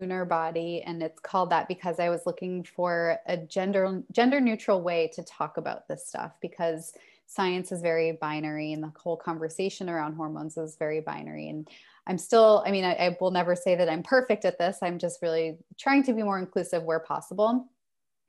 Lunar 0.01 0.25
Body, 0.25 0.83
and 0.85 1.03
it's 1.03 1.21
called 1.21 1.51
that 1.51 1.69
because 1.69 2.01
I 2.01 2.09
was 2.09 2.27
looking 2.27 2.65
for 2.65 3.19
a 3.27 3.37
gender 3.37 4.03
gender 4.11 4.41
neutral 4.41 4.83
way 4.83 5.11
to 5.15 5.23
talk 5.23 5.57
about 5.57 5.89
this 5.89 6.07
stuff 6.07 6.33
because 6.43 6.93
science 7.27 7.73
is 7.73 7.81
very 7.81 8.13
binary 8.21 8.73
and 8.73 8.83
the 8.83 8.93
whole 8.97 9.17
conversation 9.17 9.89
around 9.89 10.15
hormones 10.15 10.57
is 10.57 10.77
very 10.79 11.01
binary 11.01 11.49
and 11.49 11.69
I'm 12.07 12.19
still, 12.19 12.65
I 12.67 12.73
mean, 12.73 12.85
I, 12.85 12.95
I, 12.95 13.17
will 13.21 13.31
never 13.31 13.55
say 13.55 13.77
that 13.77 13.89
I'm 13.89 14.03
perfect 14.03 14.45
at 14.45 14.59
this. 14.59 14.79
I'm 14.83 14.99
just 14.99 15.23
really 15.23 15.59
trying 15.79 16.03
to 16.05 16.13
be 16.13 16.23
more 16.23 16.39
inclusive 16.39 16.83
where 16.83 17.01
possible. 17.01 17.69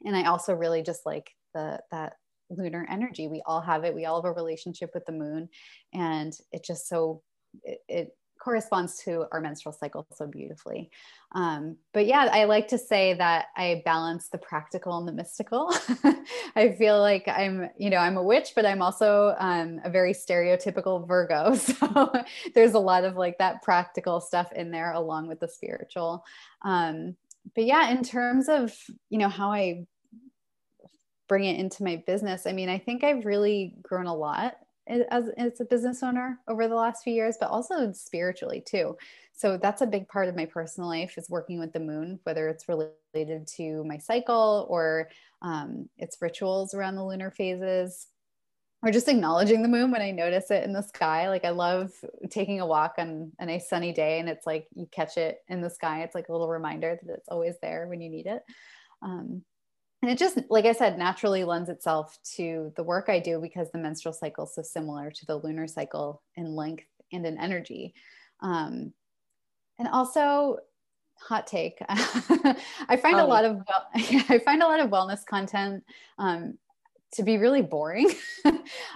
And 0.05 0.15
I 0.15 0.25
also 0.25 0.53
really 0.53 0.83
just 0.83 1.05
like 1.05 1.31
the 1.53 1.79
that 1.91 2.17
lunar 2.49 2.85
energy. 2.89 3.27
We 3.27 3.41
all 3.45 3.61
have 3.61 3.83
it. 3.83 3.95
We 3.95 4.05
all 4.05 4.21
have 4.21 4.29
a 4.29 4.33
relationship 4.33 4.91
with 4.93 5.05
the 5.05 5.11
moon. 5.11 5.49
And 5.93 6.33
it 6.51 6.63
just 6.63 6.87
so 6.87 7.23
it, 7.63 7.79
it 7.87 8.17
corresponds 8.43 8.97
to 8.99 9.25
our 9.31 9.39
menstrual 9.39 9.71
cycle 9.71 10.05
so 10.13 10.27
beautifully. 10.27 10.91
Um, 11.31 11.77
but 11.93 12.05
yeah, 12.05 12.27
I 12.31 12.43
like 12.43 12.67
to 12.69 12.77
say 12.77 13.13
that 13.13 13.47
I 13.55 13.81
balance 13.85 14.27
the 14.27 14.37
practical 14.37 14.97
and 14.97 15.07
the 15.07 15.13
mystical. 15.13 15.73
I 16.55 16.73
feel 16.73 16.99
like 16.99 17.27
I'm, 17.27 17.69
you 17.77 17.89
know, 17.89 17.97
I'm 17.97 18.17
a 18.17 18.23
witch, 18.23 18.51
but 18.55 18.65
I'm 18.65 18.81
also 18.81 19.33
um, 19.39 19.79
a 19.85 19.89
very 19.89 20.13
stereotypical 20.13 21.07
Virgo. 21.07 21.55
So 21.63 22.11
there's 22.53 22.73
a 22.73 22.79
lot 22.79 23.03
of 23.03 23.15
like 23.15 23.37
that 23.37 23.61
practical 23.61 24.19
stuff 24.19 24.51
in 24.51 24.71
there 24.71 24.91
along 24.93 25.27
with 25.27 25.39
the 25.39 25.47
spiritual. 25.47 26.23
Um, 26.63 27.15
but 27.55 27.65
yeah, 27.65 27.89
in 27.89 28.03
terms 28.03 28.49
of, 28.49 28.75
you 29.09 29.17
know, 29.17 29.29
how 29.29 29.51
I 29.51 29.85
bring 31.27 31.45
it 31.45 31.59
into 31.59 31.83
my 31.83 32.03
business, 32.05 32.45
I 32.45 32.51
mean, 32.51 32.69
I 32.69 32.77
think 32.77 33.03
I've 33.03 33.25
really 33.25 33.75
grown 33.81 34.07
a 34.07 34.15
lot 34.15 34.55
as, 34.87 35.29
as 35.37 35.59
a 35.61 35.65
business 35.65 36.03
owner 36.03 36.39
over 36.47 36.67
the 36.67 36.75
last 36.75 37.03
few 37.03 37.13
years, 37.13 37.37
but 37.39 37.49
also 37.49 37.91
spiritually 37.91 38.61
too. 38.65 38.97
So 39.33 39.57
that's 39.57 39.81
a 39.81 39.87
big 39.87 40.07
part 40.07 40.27
of 40.27 40.35
my 40.35 40.45
personal 40.45 40.89
life 40.89 41.17
is 41.17 41.29
working 41.29 41.59
with 41.59 41.73
the 41.73 41.79
moon, 41.79 42.19
whether 42.23 42.47
it's 42.47 42.67
related 42.67 43.47
to 43.55 43.83
my 43.85 43.97
cycle 43.97 44.67
or 44.69 45.09
um, 45.41 45.89
its 45.97 46.17
rituals 46.21 46.73
around 46.73 46.95
the 46.95 47.05
lunar 47.05 47.31
phases 47.31 48.07
or 48.83 48.91
just 48.91 49.07
acknowledging 49.07 49.61
the 49.61 49.69
moon 49.69 49.91
when 49.91 50.01
I 50.01 50.11
notice 50.11 50.51
it 50.51 50.63
in 50.65 50.73
the 50.73 50.81
sky. 50.81 51.29
Like 51.29 51.45
I 51.45 51.51
love 51.51 51.91
taking 52.29 52.59
a 52.59 52.65
walk 52.65 52.95
on 52.97 53.31
a 53.39 53.45
nice 53.45 53.69
sunny 53.69 53.93
day 53.93 54.19
and 54.19 54.27
it's 54.27 54.45
like 54.45 54.67
you 54.75 54.87
catch 54.91 55.17
it 55.17 55.39
in 55.47 55.61
the 55.61 55.69
sky. 55.69 56.03
It's 56.03 56.15
like 56.15 56.27
a 56.27 56.31
little 56.33 56.49
reminder 56.49 56.99
that 57.01 57.13
it's 57.13 57.29
always 57.29 57.55
there 57.61 57.87
when 57.87 58.01
you 58.01 58.09
need 58.09 58.27
it. 58.27 58.43
Um, 59.01 59.43
and 60.03 60.11
it 60.11 60.17
just 60.17 60.37
like 60.49 60.65
i 60.65 60.73
said 60.73 60.99
naturally 60.99 61.43
lends 61.43 61.69
itself 61.69 62.19
to 62.23 62.71
the 62.75 62.83
work 62.83 63.07
i 63.07 63.19
do 63.19 63.39
because 63.39 63.71
the 63.71 63.77
menstrual 63.77 64.13
cycle 64.13 64.43
is 64.43 64.53
so 64.53 64.61
similar 64.61 65.09
to 65.09 65.25
the 65.25 65.37
lunar 65.37 65.65
cycle 65.65 66.21
in 66.35 66.55
length 66.55 66.85
and 67.11 67.25
in 67.25 67.37
energy 67.39 67.95
um, 68.41 68.93
and 69.79 69.87
also 69.87 70.57
hot 71.15 71.47
take 71.47 71.77
i 71.89 72.97
find 73.01 73.15
oh. 73.15 73.25
a 73.25 73.27
lot 73.27 73.45
of 73.45 73.55
well, 73.55 73.87
i 74.29 74.39
find 74.45 74.61
a 74.61 74.67
lot 74.67 74.81
of 74.81 74.89
wellness 74.89 75.25
content 75.25 75.83
um, 76.19 76.57
to 77.11 77.23
be 77.23 77.37
really 77.37 77.61
boring 77.61 78.11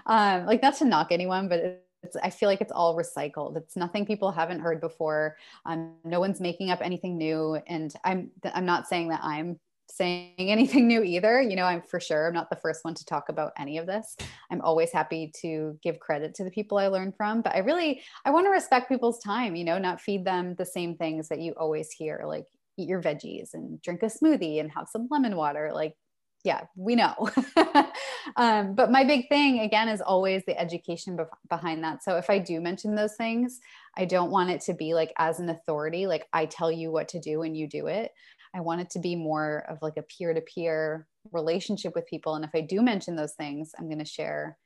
um, 0.06 0.46
like 0.46 0.62
not 0.62 0.76
to 0.76 0.86
knock 0.86 1.08
anyone 1.12 1.48
but 1.48 1.84
it's, 2.04 2.16
I 2.18 2.30
feel 2.30 2.48
like 2.48 2.62
it's 2.62 2.72
all 2.72 2.96
recycled. 2.96 3.58
It's 3.58 3.76
nothing 3.76 4.06
people 4.06 4.32
haven't 4.32 4.60
heard 4.60 4.80
before. 4.80 5.36
Um, 5.66 5.96
no 6.04 6.20
one's 6.20 6.40
making 6.40 6.70
up 6.70 6.80
anything 6.82 7.18
new. 7.18 7.60
And 7.68 7.92
I'm 8.04 8.30
I'm 8.54 8.68
not 8.68 8.88
saying 8.88 9.10
that 9.10 9.22
I'm 9.24 9.60
saying 9.98 10.34
anything 10.39 10.88
new 10.88 11.04
either. 11.04 11.42
You 11.42 11.56
know, 11.56 11.66
I'm 11.66 11.82
for 11.82 12.00
sure 12.00 12.27
I'm 12.27 12.34
not 12.34 12.50
the 12.50 12.56
first 12.56 12.86
one 12.86 12.94
to 12.96 13.06
talk 13.06 13.30
about 13.30 13.54
any 13.58 13.77
of 13.77 13.88
this. 13.88 14.16
I'm 14.51 14.62
always 14.62 14.92
happy 14.92 15.32
to 15.42 15.77
give 15.82 16.00
credit 16.00 16.36
to 16.36 16.44
the 16.44 16.51
people 16.51 16.77
I 16.77 16.88
learn 16.88 17.12
from, 17.12 17.42
but 17.42 17.56
I 17.56 17.60
really 17.60 18.01
I 18.25 18.32
want 18.32 18.46
to 18.46 18.51
respect 18.51 18.89
people's 18.89 19.20
time, 19.20 19.56
you 19.56 19.63
know, 19.63 19.77
not 19.77 20.01
feed 20.01 20.25
them 20.25 20.56
the 20.56 20.66
same 20.66 20.96
things 20.96 21.27
that 21.30 21.42
you 21.42 21.54
always 21.54 21.92
hear 21.92 22.24
like 22.25 22.46
eat 22.77 22.88
your 22.88 23.01
veggies 23.01 23.54
and 23.54 23.82
drink 23.82 24.04
a 24.04 24.06
smoothie 24.06 24.60
and 24.60 24.72
have 24.72 24.88
some 24.88 25.08
lemon 25.10 25.36
water 25.36 25.72
like 25.74 25.96
yeah, 26.44 26.62
we 26.77 26.96
know. 26.96 27.30
um, 28.38 28.74
but 28.74 28.89
my 28.89 29.04
big 29.04 29.27
thing 29.27 29.60
again 29.60 29.89
is 29.89 30.00
always 30.00 30.44
the 30.46 30.58
education 30.58 31.18
be- 31.18 31.24
behind 31.50 31.84
that. 31.84 32.04
So 32.04 32.16
if 32.16 32.30
I 32.30 32.39
do 32.39 32.62
mention 32.62 32.96
those 32.96 33.16
things, 33.16 33.60
I 33.98 34.06
don't 34.06 34.32
want 34.32 34.51
it 34.51 34.62
to 34.62 34.74
be 34.74 34.94
like 34.94 35.12
as 35.18 35.39
an 35.39 35.50
authority, 35.50 36.08
like 36.08 36.25
I 36.32 36.46
tell 36.46 36.72
you 36.72 36.89
what 36.89 37.10
to 37.10 37.20
do 37.20 37.42
and 37.42 37.58
you 37.58 37.68
do 37.68 37.88
it. 37.88 38.12
I 38.58 38.62
want 38.62 38.82
it 38.82 38.90
to 38.92 39.00
be 39.00 39.16
more 39.16 39.66
of 39.70 39.78
like 39.82 39.98
a 39.98 40.02
peer 40.02 40.34
to 40.34 40.42
peer 40.42 41.08
relationship 41.32 41.94
with 41.94 42.08
people. 42.08 42.36
And 42.36 42.44
if 42.44 42.52
I 42.56 42.62
do 42.62 42.82
mention 42.82 43.16
those 43.16 43.34
things, 43.34 43.72
I'm 43.78 43.88
going 43.88 44.00
to 44.00 44.06
share 44.06 44.58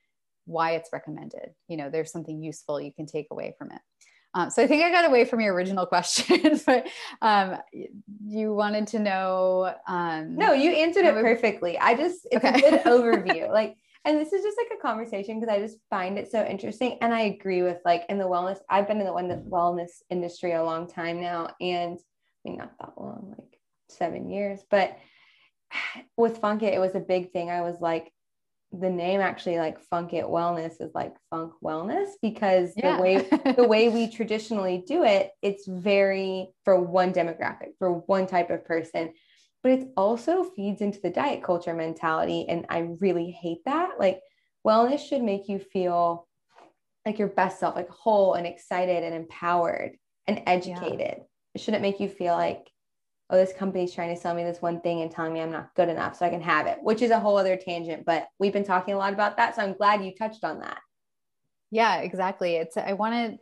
why 0.46 0.72
it's 0.72 0.92
recommended. 0.92 1.50
You 1.68 1.76
know, 1.76 1.90
there's 1.90 2.10
something 2.10 2.42
useful 2.42 2.80
you 2.80 2.92
can 2.92 3.06
take 3.06 3.26
away 3.30 3.54
from 3.58 3.70
it. 3.70 3.80
Um, 4.34 4.48
so 4.48 4.62
I 4.62 4.66
think 4.66 4.82
I 4.82 4.90
got 4.90 5.04
away 5.04 5.26
from 5.26 5.40
your 5.40 5.52
original 5.52 5.84
question, 5.94 6.58
but 6.64 6.86
um, 7.20 7.58
you 8.26 8.54
wanted 8.54 8.86
to 8.88 8.98
know. 8.98 9.74
Um, 9.86 10.36
no, 10.36 10.52
you 10.54 10.70
answered 10.70 11.04
it 11.04 11.14
perfectly. 11.14 11.78
I 11.78 11.94
just 11.94 12.26
it's 12.30 12.42
okay. 12.42 12.58
a 12.58 12.70
good 12.70 12.80
overview. 12.84 13.50
Like, 13.52 13.76
and 14.06 14.18
this 14.18 14.32
is 14.32 14.42
just 14.42 14.56
like 14.56 14.78
a 14.78 14.82
conversation 14.82 15.38
because 15.38 15.54
I 15.54 15.60
just 15.60 15.76
find 15.90 16.18
it 16.18 16.30
so 16.30 16.42
interesting, 16.44 16.96
and 17.02 17.12
I 17.12 17.22
agree 17.22 17.62
with 17.62 17.76
like 17.84 18.04
in 18.08 18.16
the 18.16 18.24
wellness. 18.24 18.58
I've 18.70 18.88
been 18.88 19.00
in 19.02 19.28
the 19.28 19.44
wellness 19.50 20.00
industry 20.08 20.52
a 20.52 20.64
long 20.64 20.88
time 20.88 21.20
now, 21.20 21.50
and 21.60 21.98
I 21.98 22.48
mean 22.48 22.56
not 22.56 22.72
that 22.80 22.92
long, 22.96 23.34
like 23.36 23.58
seven 23.96 24.30
years, 24.30 24.60
but 24.70 24.96
with 26.16 26.38
Funk 26.38 26.62
It, 26.62 26.74
it 26.74 26.80
was 26.80 26.94
a 26.94 27.00
big 27.00 27.32
thing. 27.32 27.50
I 27.50 27.62
was 27.62 27.80
like, 27.80 28.12
the 28.72 28.88
name 28.88 29.20
actually 29.20 29.58
like 29.58 29.78
funk 29.78 30.14
it 30.14 30.24
wellness 30.24 30.80
is 30.80 30.94
like 30.94 31.14
funk 31.28 31.52
wellness 31.62 32.12
because 32.22 32.72
yeah. 32.76 32.96
the 32.96 33.02
way 33.02 33.28
the 33.56 33.68
way 33.68 33.88
we 33.88 34.08
traditionally 34.10 34.82
do 34.86 35.04
it 35.04 35.30
it's 35.42 35.66
very 35.66 36.48
for 36.64 36.80
one 36.80 37.12
demographic 37.12 37.72
for 37.78 37.92
one 37.92 38.26
type 38.26 38.50
of 38.50 38.64
person 38.64 39.12
but 39.62 39.72
it 39.72 39.88
also 39.96 40.42
feeds 40.42 40.80
into 40.80 41.00
the 41.02 41.10
diet 41.10 41.42
culture 41.42 41.74
mentality 41.74 42.46
and 42.48 42.64
i 42.70 42.78
really 43.00 43.30
hate 43.30 43.62
that 43.66 43.90
like 43.98 44.20
wellness 44.66 45.06
should 45.06 45.22
make 45.22 45.48
you 45.48 45.58
feel 45.58 46.26
like 47.04 47.18
your 47.18 47.28
best 47.28 47.60
self 47.60 47.76
like 47.76 47.90
whole 47.90 48.34
and 48.34 48.46
excited 48.46 49.02
and 49.04 49.14
empowered 49.14 49.92
and 50.26 50.42
educated 50.46 50.98
yeah. 50.98 51.54
it 51.54 51.60
shouldn't 51.60 51.82
make 51.82 52.00
you 52.00 52.08
feel 52.08 52.34
like 52.34 52.71
oh, 53.32 53.36
this 53.36 53.54
company's 53.54 53.94
trying 53.94 54.14
to 54.14 54.20
sell 54.20 54.34
me 54.34 54.44
this 54.44 54.60
one 54.60 54.78
thing 54.82 55.00
and 55.00 55.10
telling 55.10 55.32
me 55.32 55.40
I'm 55.40 55.50
not 55.50 55.74
good 55.74 55.88
enough 55.88 56.16
so 56.16 56.26
I 56.26 56.28
can 56.28 56.42
have 56.42 56.66
it, 56.66 56.78
which 56.82 57.00
is 57.00 57.10
a 57.10 57.18
whole 57.18 57.38
other 57.38 57.56
tangent. 57.56 58.04
But 58.04 58.28
we've 58.38 58.52
been 58.52 58.64
talking 58.64 58.92
a 58.92 58.98
lot 58.98 59.14
about 59.14 59.38
that. 59.38 59.56
So 59.56 59.62
I'm 59.62 59.72
glad 59.72 60.04
you 60.04 60.14
touched 60.14 60.44
on 60.44 60.60
that. 60.60 60.78
Yeah, 61.70 62.00
exactly. 62.00 62.56
It's, 62.56 62.76
I 62.76 62.92
wanted, 62.92 63.38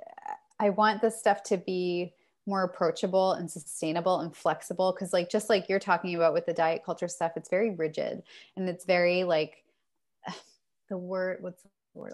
I 0.61 0.71
want 0.71 1.03
this 1.03 1.19
stuff 1.19 1.43
to 1.45 1.57
be 1.57 2.15
more 2.47 2.63
approachable 2.63 3.33
and 3.33 3.51
sustainable 3.51 4.21
and 4.21 4.35
flexible. 4.35 4.93
Cause 4.93 5.13
like, 5.13 5.29
just 5.29 5.51
like 5.51 5.69
you're 5.69 5.81
talking 5.81 6.15
about 6.15 6.35
with 6.35 6.47
the 6.47 6.55
diet 6.55 6.83
culture 6.87 7.09
stuff, 7.09 7.33
it's 7.35 7.51
very 7.51 7.75
rigid 7.75 8.23
and 8.57 8.69
it's 8.69 8.85
very 8.85 9.25
like 9.25 9.65
the 10.89 10.97
word, 10.97 11.39
what's 11.41 11.65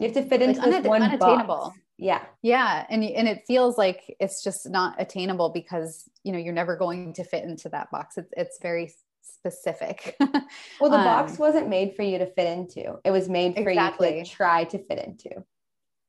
you 0.01 0.09
have 0.09 0.13
to 0.15 0.23
fit 0.23 0.41
into 0.41 0.61
like, 0.61 0.71
this 0.71 0.87
one 0.87 1.03
unattainable. 1.03 1.47
Box. 1.47 1.79
Yeah. 1.99 2.25
Yeah. 2.43 2.85
And, 2.91 3.03
and 3.03 3.27
it 3.27 3.45
feels 3.47 3.79
like 3.79 4.15
it's 4.21 4.43
just 4.43 4.69
not 4.69 5.01
attainable 5.01 5.51
because, 5.51 6.09
you 6.25 6.33
know, 6.33 6.39
you're 6.39 6.53
never 6.53 6.77
going 6.77 7.15
to 7.15 7.25
fit 7.25 7.45
into 7.45 7.69
that 7.71 7.91
box. 7.91 8.19
It's, 8.19 8.33
it's 8.37 8.59
very 8.61 8.93
specific. 9.23 10.15
well, 10.81 10.91
the 10.91 10.99
um, 10.99 11.05
box 11.05 11.39
wasn't 11.39 11.69
made 11.69 11.95
for 11.97 12.03
you 12.03 12.19
to 12.19 12.27
fit 12.27 12.47
into. 12.47 12.99
It 13.05 13.11
was 13.11 13.29
made 13.29 13.55
for 13.55 13.69
exactly. 13.69 14.19
you 14.19 14.25
to 14.25 14.31
try 14.31 14.65
to 14.65 14.79
fit 14.79 14.99
into. 14.99 15.45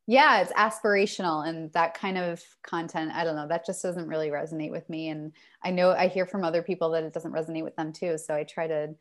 Yeah, 0.10 0.42
it's 0.42 0.54
aspirational 0.54 1.48
and 1.48 1.72
that 1.74 1.94
kind 1.94 2.18
of 2.18 2.42
content, 2.64 3.12
I 3.14 3.26
don't 3.26 3.36
know, 3.36 3.48
that 3.50 3.66
just 3.66 3.84
doesn't 3.84 4.08
really 4.08 4.30
resonate 4.30 4.72
with 4.72 4.90
me 4.90 5.10
and 5.10 5.34
I 5.62 5.72
know 5.72 5.92
I 5.92 6.08
hear 6.08 6.26
from 6.26 6.46
other 6.46 6.64
people 6.64 6.92
that 6.92 7.04
it 7.04 7.12
doesn't 7.12 7.34
resonate 7.34 7.66
with 7.66 7.76
them 7.76 7.92
too, 7.92 8.18
so 8.18 8.34
I 8.34 8.46
try 8.46 8.68
to 8.68 8.96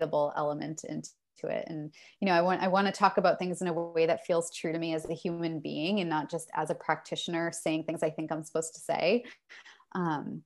element 0.00 0.82
into 0.82 1.10
it. 1.46 1.64
And 1.68 1.92
you 2.20 2.26
know 2.26 2.34
i 2.34 2.42
want 2.42 2.62
i 2.62 2.68
want 2.68 2.86
to 2.86 2.92
talk 2.92 3.16
about 3.16 3.38
things 3.38 3.62
in 3.62 3.68
a 3.68 3.72
way 3.72 4.06
that 4.06 4.26
feels 4.26 4.50
true 4.50 4.72
to 4.72 4.78
me 4.78 4.94
as 4.94 5.08
a 5.08 5.14
human 5.14 5.60
being 5.60 6.00
and 6.00 6.10
not 6.10 6.30
just 6.30 6.50
as 6.54 6.70
a 6.70 6.74
practitioner 6.74 7.52
saying 7.52 7.84
things 7.84 8.02
i 8.02 8.10
think 8.10 8.30
i'm 8.32 8.42
supposed 8.42 8.74
to 8.74 8.80
say. 8.80 9.24
Um, 9.94 10.42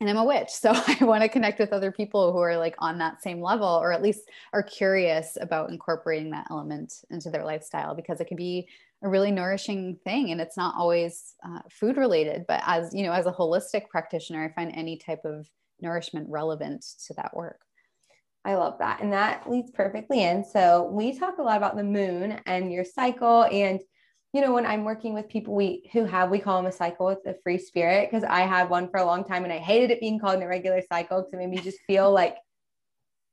and 0.00 0.10
i'm 0.10 0.16
a 0.16 0.24
witch 0.24 0.50
so 0.50 0.72
i 0.74 0.98
want 1.00 1.22
to 1.22 1.28
connect 1.28 1.58
with 1.58 1.72
other 1.72 1.90
people 1.90 2.32
who 2.32 2.38
are 2.38 2.56
like 2.56 2.74
on 2.78 2.98
that 2.98 3.22
same 3.22 3.40
level 3.40 3.68
or 3.68 3.92
at 3.92 4.02
least 4.02 4.28
are 4.52 4.62
curious 4.62 5.38
about 5.40 5.70
incorporating 5.70 6.30
that 6.30 6.46
element 6.50 6.92
into 7.10 7.30
their 7.30 7.44
lifestyle 7.44 7.94
because 7.94 8.20
it 8.20 8.26
can 8.26 8.36
be 8.36 8.68
a 9.02 9.08
really 9.08 9.30
nourishing 9.30 9.98
thing 10.04 10.30
and 10.30 10.40
it's 10.40 10.56
not 10.56 10.74
always 10.76 11.34
uh, 11.46 11.60
food 11.70 11.98
related. 11.98 12.46
But 12.48 12.62
as 12.66 12.94
you 12.94 13.04
know 13.04 13.12
as 13.12 13.26
a 13.26 13.32
holistic 13.32 13.88
practitioner 13.88 14.44
i 14.44 14.52
find 14.54 14.72
any 14.74 14.96
type 14.96 15.24
of 15.24 15.48
nourishment 15.80 16.28
relevant 16.30 16.84
to 17.06 17.14
that 17.14 17.36
work 17.36 17.60
I 18.44 18.54
love 18.56 18.78
that. 18.78 19.00
And 19.00 19.12
that 19.12 19.50
leads 19.50 19.70
perfectly 19.70 20.22
in. 20.22 20.44
So 20.44 20.84
we 20.92 21.18
talk 21.18 21.38
a 21.38 21.42
lot 21.42 21.56
about 21.56 21.76
the 21.76 21.84
moon 21.84 22.40
and 22.46 22.70
your 22.70 22.84
cycle. 22.84 23.44
And, 23.44 23.80
you 24.32 24.42
know, 24.42 24.52
when 24.52 24.66
I'm 24.66 24.84
working 24.84 25.14
with 25.14 25.28
people 25.28 25.54
we 25.54 25.88
who 25.92 26.04
have, 26.04 26.30
we 26.30 26.38
call 26.38 26.58
them 26.58 26.66
a 26.66 26.72
cycle 26.72 27.06
with 27.06 27.22
the 27.24 27.38
free 27.42 27.58
spirit, 27.58 28.10
because 28.10 28.24
I 28.24 28.40
had 28.40 28.68
one 28.68 28.90
for 28.90 28.98
a 28.98 29.04
long 29.04 29.24
time 29.24 29.44
and 29.44 29.52
I 29.52 29.58
hated 29.58 29.90
it 29.90 30.00
being 30.00 30.18
called 30.18 30.36
an 30.36 30.42
irregular 30.42 30.82
cycle 30.92 31.20
because 31.20 31.32
it 31.32 31.38
made 31.38 31.48
me 31.48 31.58
just 31.58 31.78
feel 31.86 32.12
like 32.12 32.36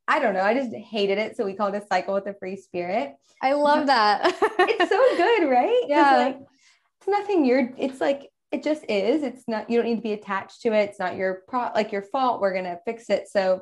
I 0.08 0.20
don't 0.20 0.34
know. 0.34 0.42
I 0.42 0.54
just 0.54 0.76
hated 0.76 1.18
it. 1.18 1.38
So 1.38 1.46
we 1.46 1.54
called 1.54 1.74
it 1.74 1.84
a 1.84 1.88
cycle 1.88 2.14
with 2.14 2.26
the 2.26 2.34
free 2.34 2.58
spirit. 2.58 3.16
I 3.42 3.54
love 3.54 3.88
that. 3.88 4.36
it's 4.60 4.90
so 4.90 5.16
good, 5.18 5.50
right? 5.50 5.84
Yeah. 5.88 6.18
Like, 6.18 6.40
it's 7.00 7.08
nothing 7.08 7.46
you're, 7.46 7.72
it's 7.78 8.02
like, 8.02 8.30
it 8.52 8.62
just 8.62 8.84
is. 8.90 9.24
It's 9.24 9.44
not, 9.48 9.70
you 9.70 9.78
don't 9.78 9.88
need 9.88 9.96
to 9.96 10.02
be 10.02 10.12
attached 10.12 10.64
to 10.64 10.74
it. 10.74 10.90
It's 10.90 11.00
not 11.00 11.16
your 11.16 11.44
pro, 11.48 11.70
like 11.74 11.94
your 11.94 12.02
fault. 12.02 12.42
We're 12.42 12.52
going 12.52 12.66
to 12.66 12.78
fix 12.84 13.10
it. 13.10 13.30
So 13.30 13.62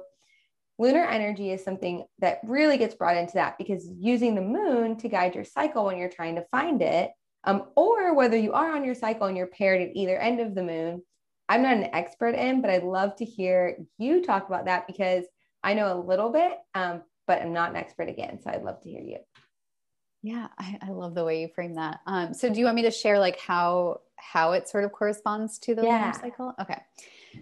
lunar 0.79 1.03
energy 1.03 1.51
is 1.51 1.63
something 1.63 2.05
that 2.19 2.39
really 2.43 2.77
gets 2.77 2.95
brought 2.95 3.17
into 3.17 3.33
that 3.33 3.57
because 3.57 3.87
using 3.99 4.33
the 4.33 4.41
moon 4.41 4.95
to 4.97 5.09
guide 5.09 5.35
your 5.35 5.43
cycle 5.43 5.85
when 5.85 5.97
you're 5.97 6.09
trying 6.09 6.35
to 6.35 6.45
find 6.49 6.81
it, 6.81 7.11
um, 7.43 7.65
or 7.75 8.15
whether 8.15 8.37
you 8.37 8.53
are 8.53 8.75
on 8.75 8.85
your 8.85 8.95
cycle 8.95 9.27
and 9.27 9.37
you're 9.37 9.47
paired 9.47 9.81
at 9.81 9.95
either 9.95 10.17
end 10.17 10.39
of 10.39 10.55
the 10.55 10.63
moon, 10.63 11.01
I'm 11.49 11.61
not 11.61 11.77
an 11.77 11.89
expert 11.93 12.35
in, 12.35 12.61
but 12.61 12.69
I'd 12.69 12.83
love 12.83 13.15
to 13.17 13.25
hear 13.25 13.77
you 13.97 14.21
talk 14.23 14.47
about 14.47 14.65
that 14.65 14.87
because 14.87 15.25
I 15.63 15.73
know 15.73 15.93
a 15.93 15.99
little 15.99 16.31
bit, 16.31 16.53
um, 16.73 17.01
but 17.27 17.41
I'm 17.41 17.53
not 17.53 17.71
an 17.71 17.75
expert 17.75 18.07
again. 18.07 18.39
So 18.41 18.49
I'd 18.49 18.63
love 18.63 18.81
to 18.81 18.89
hear 18.89 19.01
you. 19.01 19.17
Yeah, 20.21 20.47
I, 20.57 20.77
I 20.81 20.89
love 20.91 21.15
the 21.15 21.23
way 21.23 21.41
you 21.41 21.47
frame 21.47 21.75
that. 21.75 22.01
Um, 22.05 22.33
so 22.33 22.51
do 22.51 22.59
you 22.59 22.65
want 22.65 22.75
me 22.75 22.81
to 22.83 22.91
share 22.91 23.19
like 23.19 23.39
how 23.39 24.01
how 24.17 24.51
it 24.51 24.67
sort 24.67 24.83
of 24.83 24.91
corresponds 24.91 25.57
to 25.59 25.75
the 25.75 25.83
yeah. 25.83 25.99
lunar 25.99 26.13
cycle? 26.13 26.53
Okay. 26.59 26.81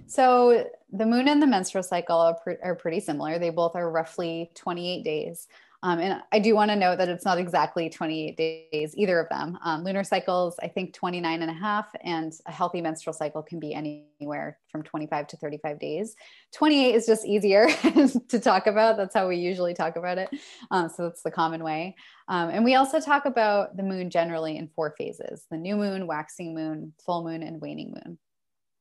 So 0.05 0.67
the 0.91 1.05
moon 1.05 1.27
and 1.27 1.41
the 1.41 1.47
menstrual 1.47 1.83
cycle 1.83 2.17
are, 2.17 2.35
pre- 2.35 2.57
are 2.63 2.75
pretty 2.75 2.99
similar. 2.99 3.39
They 3.39 3.49
both 3.49 3.75
are 3.75 3.89
roughly 3.89 4.51
28 4.55 5.03
days. 5.03 5.47
Um, 5.83 5.99
and 5.99 6.21
I 6.31 6.39
do 6.39 6.55
want 6.55 6.71
to 6.71 6.75
note 6.75 6.97
that 6.97 7.07
it's 7.07 7.23
not 7.23 7.37
exactly 7.37 7.87
28 7.89 8.35
days, 8.35 8.93
either 8.97 9.19
of 9.19 9.29
them. 9.29 9.59
Um, 9.63 9.83
lunar 9.83 10.03
cycles, 10.03 10.55
I 10.61 10.67
think 10.67 10.93
29 10.93 11.41
and 11.43 11.51
a 11.51 11.53
half, 11.53 11.87
and 12.01 12.33
a 12.47 12.51
healthy 12.51 12.81
menstrual 12.81 13.13
cycle 13.13 13.43
can 13.43 13.59
be 13.59 13.75
anywhere 13.75 14.57
from 14.71 14.81
25 14.81 15.27
to 15.27 15.37
35 15.37 15.79
days. 15.79 16.15
28 16.55 16.95
is 16.95 17.05
just 17.05 17.25
easier 17.25 17.67
to 18.29 18.39
talk 18.39 18.65
about. 18.65 18.97
That's 18.97 19.13
how 19.13 19.27
we 19.27 19.37
usually 19.37 19.75
talk 19.75 19.97
about 19.97 20.17
it. 20.17 20.29
Um, 20.71 20.89
so 20.89 21.03
that's 21.03 21.21
the 21.21 21.31
common 21.31 21.63
way. 21.63 21.95
Um, 22.27 22.49
and 22.49 22.65
we 22.65 22.73
also 22.73 22.99
talk 22.99 23.25
about 23.25 23.77
the 23.77 23.83
moon 23.83 24.09
generally 24.09 24.57
in 24.57 24.69
four 24.69 24.95
phases 24.97 25.45
the 25.51 25.57
new 25.57 25.75
moon, 25.75 26.07
waxing 26.07 26.55
moon, 26.55 26.93
full 27.05 27.23
moon, 27.23 27.43
and 27.43 27.61
waning 27.61 27.91
moon. 27.91 28.17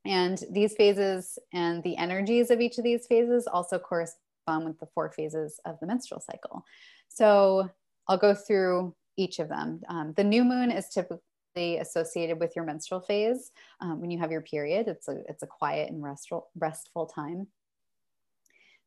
And 0.07 0.43
these 0.51 0.75
phases 0.75 1.39
and 1.53 1.83
the 1.83 1.97
energies 1.97 2.51
of 2.51 2.61
each 2.61 2.79
of 2.79 2.85
these 2.85 3.07
phases 3.07 3.47
also 3.47 3.79
correspond 3.79 4.21
with 4.47 4.79
the 4.79 4.87
four 4.95 5.11
phases 5.11 5.61
of 5.65 5.79
the 5.81 5.87
menstrual 5.87 6.21
cycle. 6.21 6.65
So 7.09 7.69
I'll 8.09 8.19
go 8.19 8.35
through 8.35 8.95
each 9.17 9.39
of 9.39 9.49
them. 9.49 9.83
Um, 9.89 10.13
the 10.17 10.25
new 10.25 10.45
moon 10.45 10.71
is 10.71 10.89
typically 10.89 11.79
associated 11.79 12.39
with 12.39 12.55
your 12.55 12.65
menstrual 12.65 13.01
phase. 13.01 13.51
Um, 13.81 14.01
when 14.01 14.11
you 14.11 14.19
have 14.19 14.31
your 14.31 14.43
period, 14.43 14.89
it's 14.89 15.09
a, 15.09 15.23
it's 15.29 15.43
a 15.43 15.47
quiet 15.47 15.91
and 15.91 16.03
restful, 16.03 16.49
restful 16.57 17.07
time. 17.07 17.49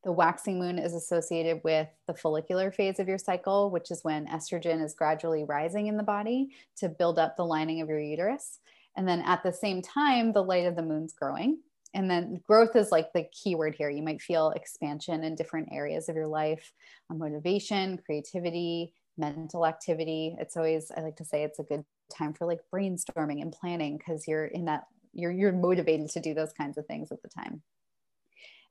The 0.06 0.12
waxing 0.14 0.60
moon 0.60 0.80
is 0.80 0.94
associated 0.94 1.62
with 1.66 1.90
the 2.08 2.14
follicular 2.14 2.72
phase 2.72 3.00
of 3.00 3.10
your 3.10 3.18
cycle, 3.18 3.70
which 3.70 3.92
is 3.92 4.04
when 4.04 4.28
estrogen 4.28 4.82
is 4.82 4.94
gradually 4.94 5.44
rising 5.44 5.88
in 5.88 5.98
the 5.98 6.04
body 6.04 6.52
to 6.78 6.88
build 6.88 7.20
up 7.20 7.36
the 7.36 7.44
lining 7.46 7.82
of 7.82 7.90
your 7.90 8.00
uterus. 8.00 8.60
And 8.96 9.06
then 9.06 9.20
at 9.22 9.44
the 9.44 9.52
same 9.52 9.82
time, 9.82 10.32
the 10.32 10.44
light 10.44 10.66
of 10.66 10.78
the 10.78 10.84
moon's 10.84 11.14
growing. 11.14 11.60
And 11.94 12.10
then 12.10 12.42
growth 12.46 12.76
is 12.76 12.92
like 12.92 13.14
the 13.14 13.26
key 13.32 13.56
word 13.56 13.76
here. 13.76 13.90
You 13.90 14.04
might 14.04 14.22
feel 14.22 14.52
expansion 14.52 15.24
in 15.24 15.36
different 15.36 15.70
areas 15.72 16.08
of 16.08 16.16
your 16.16 16.28
life, 16.28 16.72
uh, 17.10 17.16
motivation, 17.16 17.98
creativity, 18.06 18.94
mental 19.18 19.66
activity. 19.66 20.36
It's 20.40 20.56
always, 20.56 20.92
I 20.96 21.02
like 21.02 21.18
to 21.18 21.26
say, 21.26 21.44
it's 21.44 21.60
a 21.60 21.64
good 21.64 21.84
time 22.16 22.34
for 22.34 22.46
like 22.46 22.60
brainstorming 22.74 23.42
and 23.42 23.52
planning 23.52 23.98
because 23.98 24.28
you're 24.28 24.46
in 24.46 24.66
that, 24.66 24.86
you're, 25.14 25.32
you're 25.32 25.52
motivated 25.52 26.10
to 26.12 26.20
do 26.20 26.34
those 26.34 26.54
kinds 26.54 26.78
of 26.78 26.86
things 26.86 27.12
at 27.12 27.22
the 27.22 27.30
time. 27.30 27.62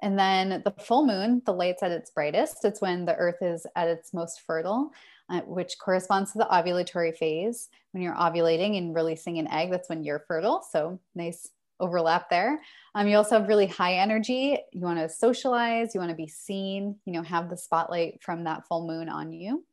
And 0.01 0.17
then 0.17 0.63
the 0.65 0.75
full 0.79 1.05
moon, 1.05 1.43
the 1.45 1.53
light's 1.53 1.83
at 1.83 1.91
its 1.91 2.11
brightest. 2.11 2.65
It's 2.65 2.81
when 2.81 3.05
the 3.05 3.17
earth 3.17 3.43
is 3.43 3.67
at 3.75 3.89
its 3.89 4.15
most 4.15 4.43
fertile, 4.47 4.93
uh, 5.29 5.41
which 5.41 5.77
corresponds 5.79 6.33
to 6.33 6.39
the 6.39 6.47
ovulatory 6.47 7.17
phase. 7.17 7.69
When 7.91 8.03
you're 8.05 8.15
ovulating 8.15 8.79
and 8.79 8.95
releasing 8.95 9.39
an 9.39 9.49
egg, 9.49 9.73
that's 9.73 9.89
when 9.89 10.05
you're 10.05 10.25
fertile. 10.29 10.65
So 10.71 11.01
nice 11.17 11.49
overlap 11.81 12.29
there. 12.31 12.61
Um, 12.95 13.07
you 13.07 13.17
also 13.17 13.39
have 13.39 13.49
really 13.49 13.67
high 13.67 13.95
energy. 13.95 14.59
You 14.73 14.83
want 14.83 14.99
to 14.99 15.09
socialize, 15.09 15.95
you 15.95 16.01
want 16.01 16.11
to 16.11 16.17
be 16.17 16.29
seen, 16.29 16.97
you 17.05 17.13
know, 17.13 17.23
have 17.23 17.51
the 17.51 17.57
spotlight 17.57 18.23
from 18.23 18.45
that 18.45 18.67
full 18.67 18.87
moon 18.87 19.09
on 19.09 19.33
you. 19.33 19.65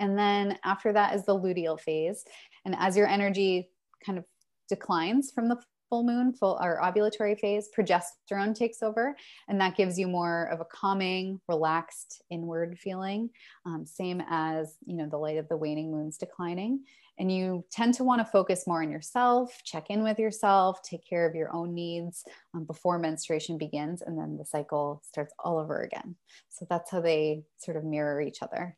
And 0.00 0.18
then 0.18 0.58
after 0.64 0.92
that 0.92 1.14
is 1.14 1.24
the 1.24 1.38
luteal 1.38 1.78
phase. 1.80 2.24
And 2.64 2.74
as 2.78 2.96
your 2.96 3.06
energy 3.06 3.70
kind 4.04 4.18
of 4.18 4.24
declines 4.68 5.32
from 5.32 5.48
the 5.48 5.60
full 5.88 6.04
moon, 6.04 6.32
full 6.32 6.58
or 6.60 6.80
ovulatory 6.82 7.38
phase, 7.38 7.68
progesterone 7.76 8.54
takes 8.54 8.82
over, 8.82 9.16
and 9.48 9.60
that 9.60 9.76
gives 9.76 9.98
you 9.98 10.06
more 10.06 10.44
of 10.52 10.60
a 10.60 10.64
calming, 10.66 11.40
relaxed 11.48 12.22
inward 12.30 12.78
feeling. 12.78 13.30
Um, 13.64 13.86
same 13.86 14.22
as 14.28 14.76
you 14.86 14.96
know 14.96 15.08
the 15.08 15.16
light 15.16 15.38
of 15.38 15.48
the 15.48 15.56
waning 15.56 15.90
moon's 15.90 16.18
declining, 16.18 16.84
and 17.18 17.30
you 17.30 17.64
tend 17.70 17.94
to 17.94 18.04
want 18.04 18.20
to 18.20 18.30
focus 18.30 18.66
more 18.66 18.82
on 18.82 18.90
yourself, 18.90 19.60
check 19.64 19.90
in 19.90 20.02
with 20.02 20.18
yourself, 20.18 20.82
take 20.82 21.06
care 21.06 21.28
of 21.28 21.34
your 21.34 21.52
own 21.54 21.74
needs 21.74 22.24
um, 22.54 22.64
before 22.64 22.98
menstruation 22.98 23.58
begins, 23.58 24.02
and 24.02 24.18
then 24.18 24.36
the 24.36 24.44
cycle 24.44 25.02
starts 25.04 25.34
all 25.38 25.58
over 25.58 25.80
again. 25.80 26.16
So 26.48 26.66
that's 26.68 26.90
how 26.90 27.00
they 27.00 27.42
sort 27.58 27.76
of 27.76 27.84
mirror 27.84 28.20
each 28.20 28.42
other. 28.42 28.76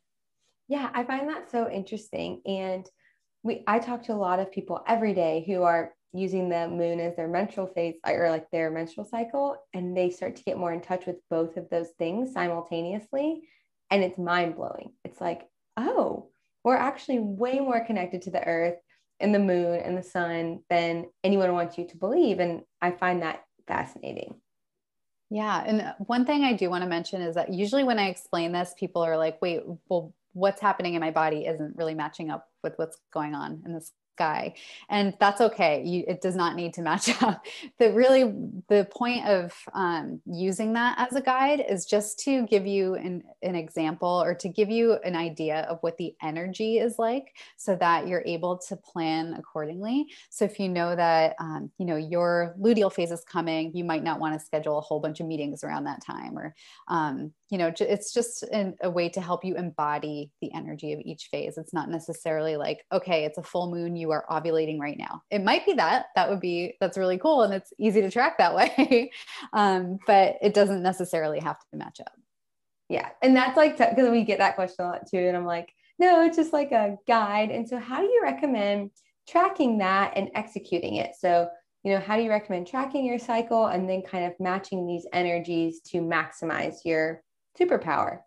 Yeah, 0.67 0.89
I 0.93 1.03
find 1.03 1.29
that 1.29 1.51
so 1.51 1.69
interesting, 1.69 2.41
and 2.45 2.89
we 3.43 3.63
I 3.67 3.79
talk 3.79 4.03
to 4.03 4.13
a 4.13 4.15
lot 4.15 4.39
of 4.39 4.51
people 4.51 4.83
every 4.87 5.13
day 5.13 5.43
who 5.45 5.63
are 5.63 5.93
using 6.13 6.49
the 6.49 6.67
moon 6.67 6.99
as 6.99 7.15
their 7.15 7.27
menstrual 7.27 7.67
phase 7.67 7.95
or 8.05 8.29
like 8.29 8.49
their 8.51 8.69
menstrual 8.69 9.05
cycle 9.05 9.55
and 9.73 9.95
they 9.95 10.09
start 10.09 10.35
to 10.35 10.43
get 10.43 10.57
more 10.57 10.73
in 10.73 10.81
touch 10.81 11.05
with 11.05 11.15
both 11.29 11.55
of 11.55 11.69
those 11.69 11.89
things 11.97 12.33
simultaneously 12.33 13.41
and 13.89 14.03
it's 14.03 14.17
mind 14.17 14.55
blowing 14.55 14.91
it's 15.05 15.21
like 15.21 15.47
oh 15.77 16.29
we're 16.63 16.75
actually 16.75 17.19
way 17.19 17.59
more 17.59 17.83
connected 17.83 18.21
to 18.23 18.31
the 18.31 18.45
earth 18.45 18.77
and 19.19 19.33
the 19.33 19.39
moon 19.39 19.79
and 19.79 19.97
the 19.97 20.03
sun 20.03 20.61
than 20.69 21.05
anyone 21.23 21.53
wants 21.53 21.77
you 21.77 21.87
to 21.87 21.97
believe 21.97 22.39
and 22.39 22.61
i 22.81 22.91
find 22.91 23.21
that 23.21 23.43
fascinating. 23.67 24.35
Yeah 25.29 25.63
and 25.65 25.93
one 26.07 26.25
thing 26.25 26.43
i 26.43 26.53
do 26.53 26.69
want 26.69 26.83
to 26.83 26.89
mention 26.89 27.21
is 27.21 27.35
that 27.35 27.53
usually 27.53 27.83
when 27.83 27.99
i 27.99 28.07
explain 28.09 28.51
this 28.51 28.73
people 28.77 29.01
are 29.01 29.17
like 29.17 29.41
wait 29.41 29.61
well 29.87 30.13
what's 30.33 30.61
happening 30.61 30.93
in 30.93 31.01
my 31.01 31.11
body 31.11 31.45
isn't 31.45 31.75
really 31.77 31.93
matching 31.93 32.29
up 32.29 32.47
with 32.63 32.73
what's 32.77 32.97
going 33.13 33.35
on 33.35 33.61
in 33.65 33.73
this 33.73 33.91
guy. 34.21 34.53
And 34.87 35.15
that's 35.19 35.41
okay. 35.41 35.83
You, 35.83 36.03
it 36.07 36.21
does 36.21 36.35
not 36.35 36.55
need 36.55 36.75
to 36.75 36.83
match 36.83 37.09
up. 37.23 37.43
The 37.79 37.91
really 37.91 38.23
the 38.69 38.87
point 38.91 39.25
of 39.25 39.51
um, 39.73 40.21
using 40.25 40.73
that 40.73 40.93
as 40.99 41.15
a 41.15 41.21
guide 41.21 41.63
is 41.67 41.85
just 41.85 42.19
to 42.25 42.45
give 42.45 42.67
you 42.67 42.93
an, 42.93 43.23
an 43.41 43.55
example 43.55 44.21
or 44.23 44.35
to 44.35 44.47
give 44.47 44.69
you 44.69 44.93
an 45.03 45.15
idea 45.15 45.61
of 45.61 45.79
what 45.81 45.97
the 45.97 46.13
energy 46.21 46.77
is 46.77 46.99
like 46.99 47.35
so 47.57 47.75
that 47.77 48.07
you're 48.07 48.23
able 48.27 48.59
to 48.69 48.75
plan 48.75 49.33
accordingly. 49.39 50.05
So 50.29 50.45
if 50.45 50.59
you 50.59 50.69
know 50.69 50.95
that 50.95 51.35
um, 51.39 51.71
you 51.79 51.85
know 51.85 51.95
your 51.95 52.55
luteal 52.61 52.93
phase 52.93 53.11
is 53.11 53.23
coming 53.23 53.71
you 53.73 53.83
might 53.83 54.03
not 54.03 54.19
want 54.19 54.37
to 54.37 54.45
schedule 54.45 54.77
a 54.77 54.81
whole 54.81 54.99
bunch 54.99 55.19
of 55.19 55.25
meetings 55.25 55.63
around 55.63 55.85
that 55.85 56.03
time 56.05 56.37
or 56.37 56.53
um, 56.87 57.33
you 57.51 57.59
know 57.59 57.71
it's 57.79 58.13
just 58.13 58.43
an, 58.43 58.75
a 58.81 58.89
way 58.89 59.09
to 59.09 59.21
help 59.21 59.45
you 59.45 59.55
embody 59.55 60.31
the 60.41 60.51
energy 60.53 60.93
of 60.93 60.99
each 61.03 61.27
phase 61.31 61.57
it's 61.57 61.73
not 61.73 61.89
necessarily 61.89 62.57
like 62.57 62.83
okay 62.91 63.25
it's 63.25 63.37
a 63.37 63.43
full 63.43 63.69
moon 63.69 63.95
you 63.95 64.11
are 64.11 64.25
ovulating 64.29 64.79
right 64.79 64.97
now. 64.97 65.23
It 65.29 65.43
might 65.43 65.65
be 65.65 65.73
that. 65.73 66.07
That 66.15 66.29
would 66.29 66.39
be, 66.39 66.75
that's 66.79 66.97
really 66.97 67.17
cool. 67.17 67.43
And 67.43 67.53
it's 67.53 67.73
easy 67.77 68.01
to 68.01 68.11
track 68.11 68.37
that 68.37 68.55
way. 68.55 69.11
um, 69.53 69.99
but 70.07 70.37
it 70.41 70.53
doesn't 70.53 70.81
necessarily 70.81 71.39
have 71.39 71.59
to 71.59 71.77
match 71.77 71.99
up. 71.99 72.13
Yeah. 72.89 73.09
And 73.21 73.35
that's 73.35 73.57
like, 73.57 73.77
because 73.77 74.09
we 74.09 74.23
get 74.23 74.39
that 74.39 74.55
question 74.55 74.85
a 74.85 74.89
lot 74.89 75.07
too. 75.07 75.17
And 75.19 75.37
I'm 75.37 75.45
like, 75.45 75.73
no, 75.99 76.25
it's 76.25 76.37
just 76.37 76.53
like 76.53 76.71
a 76.71 76.97
guide. 77.07 77.51
And 77.51 77.67
so, 77.67 77.77
how 77.77 77.99
do 77.99 78.07
you 78.07 78.21
recommend 78.23 78.89
tracking 79.29 79.77
that 79.77 80.13
and 80.15 80.31
executing 80.33 80.95
it? 80.95 81.11
So, 81.17 81.47
you 81.83 81.93
know, 81.93 81.99
how 81.99 82.17
do 82.17 82.23
you 82.23 82.29
recommend 82.29 82.67
tracking 82.67 83.05
your 83.05 83.19
cycle 83.19 83.67
and 83.67 83.87
then 83.87 84.01
kind 84.01 84.25
of 84.25 84.33
matching 84.39 84.87
these 84.87 85.05
energies 85.13 85.79
to 85.91 86.01
maximize 86.01 86.77
your 86.83 87.21
superpower? 87.59 88.21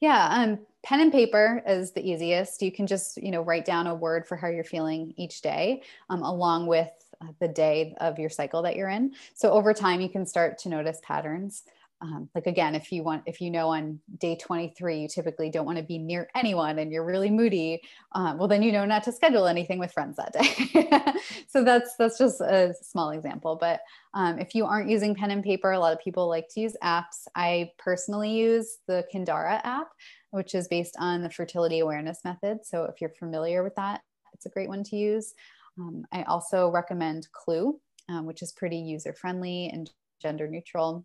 Yeah, 0.00 0.28
um, 0.30 0.60
pen 0.84 1.00
and 1.00 1.12
paper 1.12 1.62
is 1.66 1.92
the 1.92 2.08
easiest. 2.08 2.62
You 2.62 2.70
can 2.70 2.86
just, 2.86 3.16
you 3.16 3.30
know, 3.30 3.42
write 3.42 3.64
down 3.64 3.88
a 3.88 3.94
word 3.94 4.26
for 4.26 4.36
how 4.36 4.48
you're 4.48 4.64
feeling 4.64 5.12
each 5.16 5.42
day, 5.42 5.82
um, 6.08 6.22
along 6.22 6.66
with 6.66 6.90
uh, 7.20 7.26
the 7.40 7.48
day 7.48 7.96
of 8.00 8.18
your 8.18 8.30
cycle 8.30 8.62
that 8.62 8.76
you're 8.76 8.88
in. 8.88 9.12
So 9.34 9.50
over 9.50 9.74
time, 9.74 10.00
you 10.00 10.08
can 10.08 10.24
start 10.24 10.58
to 10.58 10.68
notice 10.68 11.00
patterns 11.02 11.64
um, 12.00 12.28
like 12.34 12.46
again 12.46 12.74
if 12.74 12.92
you 12.92 13.02
want 13.02 13.22
if 13.26 13.40
you 13.40 13.50
know 13.50 13.68
on 13.68 13.98
day 14.18 14.36
23 14.36 15.00
you 15.00 15.08
typically 15.08 15.50
don't 15.50 15.66
want 15.66 15.78
to 15.78 15.84
be 15.84 15.98
near 15.98 16.28
anyone 16.36 16.78
and 16.78 16.92
you're 16.92 17.04
really 17.04 17.30
moody 17.30 17.80
um, 18.12 18.38
well 18.38 18.46
then 18.48 18.62
you 18.62 18.70
know 18.70 18.84
not 18.84 19.02
to 19.02 19.12
schedule 19.12 19.46
anything 19.46 19.78
with 19.78 19.92
friends 19.92 20.16
that 20.16 20.32
day. 20.32 21.12
So 21.48 21.64
that's 21.64 21.96
that's 21.96 22.18
just 22.18 22.40
a 22.40 22.74
small 22.82 23.10
example 23.10 23.56
but 23.56 23.80
um, 24.14 24.38
if 24.38 24.54
you 24.54 24.64
aren't 24.64 24.88
using 24.88 25.14
pen 25.14 25.30
and 25.30 25.42
paper 25.42 25.72
a 25.72 25.78
lot 25.78 25.92
of 25.92 26.00
people 26.00 26.28
like 26.28 26.48
to 26.50 26.60
use 26.60 26.76
apps. 26.82 27.26
I 27.34 27.70
personally 27.78 28.30
use 28.30 28.78
the 28.86 29.04
kindara 29.12 29.60
app 29.64 29.88
which 30.30 30.54
is 30.54 30.68
based 30.68 30.94
on 30.98 31.22
the 31.22 31.30
fertility 31.30 31.78
awareness 31.78 32.20
method. 32.24 32.58
So 32.64 32.84
if 32.84 33.00
you're 33.00 33.10
familiar 33.10 33.62
with 33.62 33.74
that 33.76 34.02
it's 34.34 34.46
a 34.46 34.50
great 34.50 34.68
one 34.68 34.84
to 34.84 34.96
use. 34.96 35.34
Um, 35.78 36.04
i 36.12 36.22
also 36.24 36.70
recommend 36.70 37.28
clue 37.32 37.80
um, 38.08 38.26
which 38.26 38.42
is 38.42 38.52
pretty 38.52 38.78
user 38.78 39.12
friendly 39.12 39.68
and 39.72 39.90
gender 40.20 40.48
neutral 40.48 41.04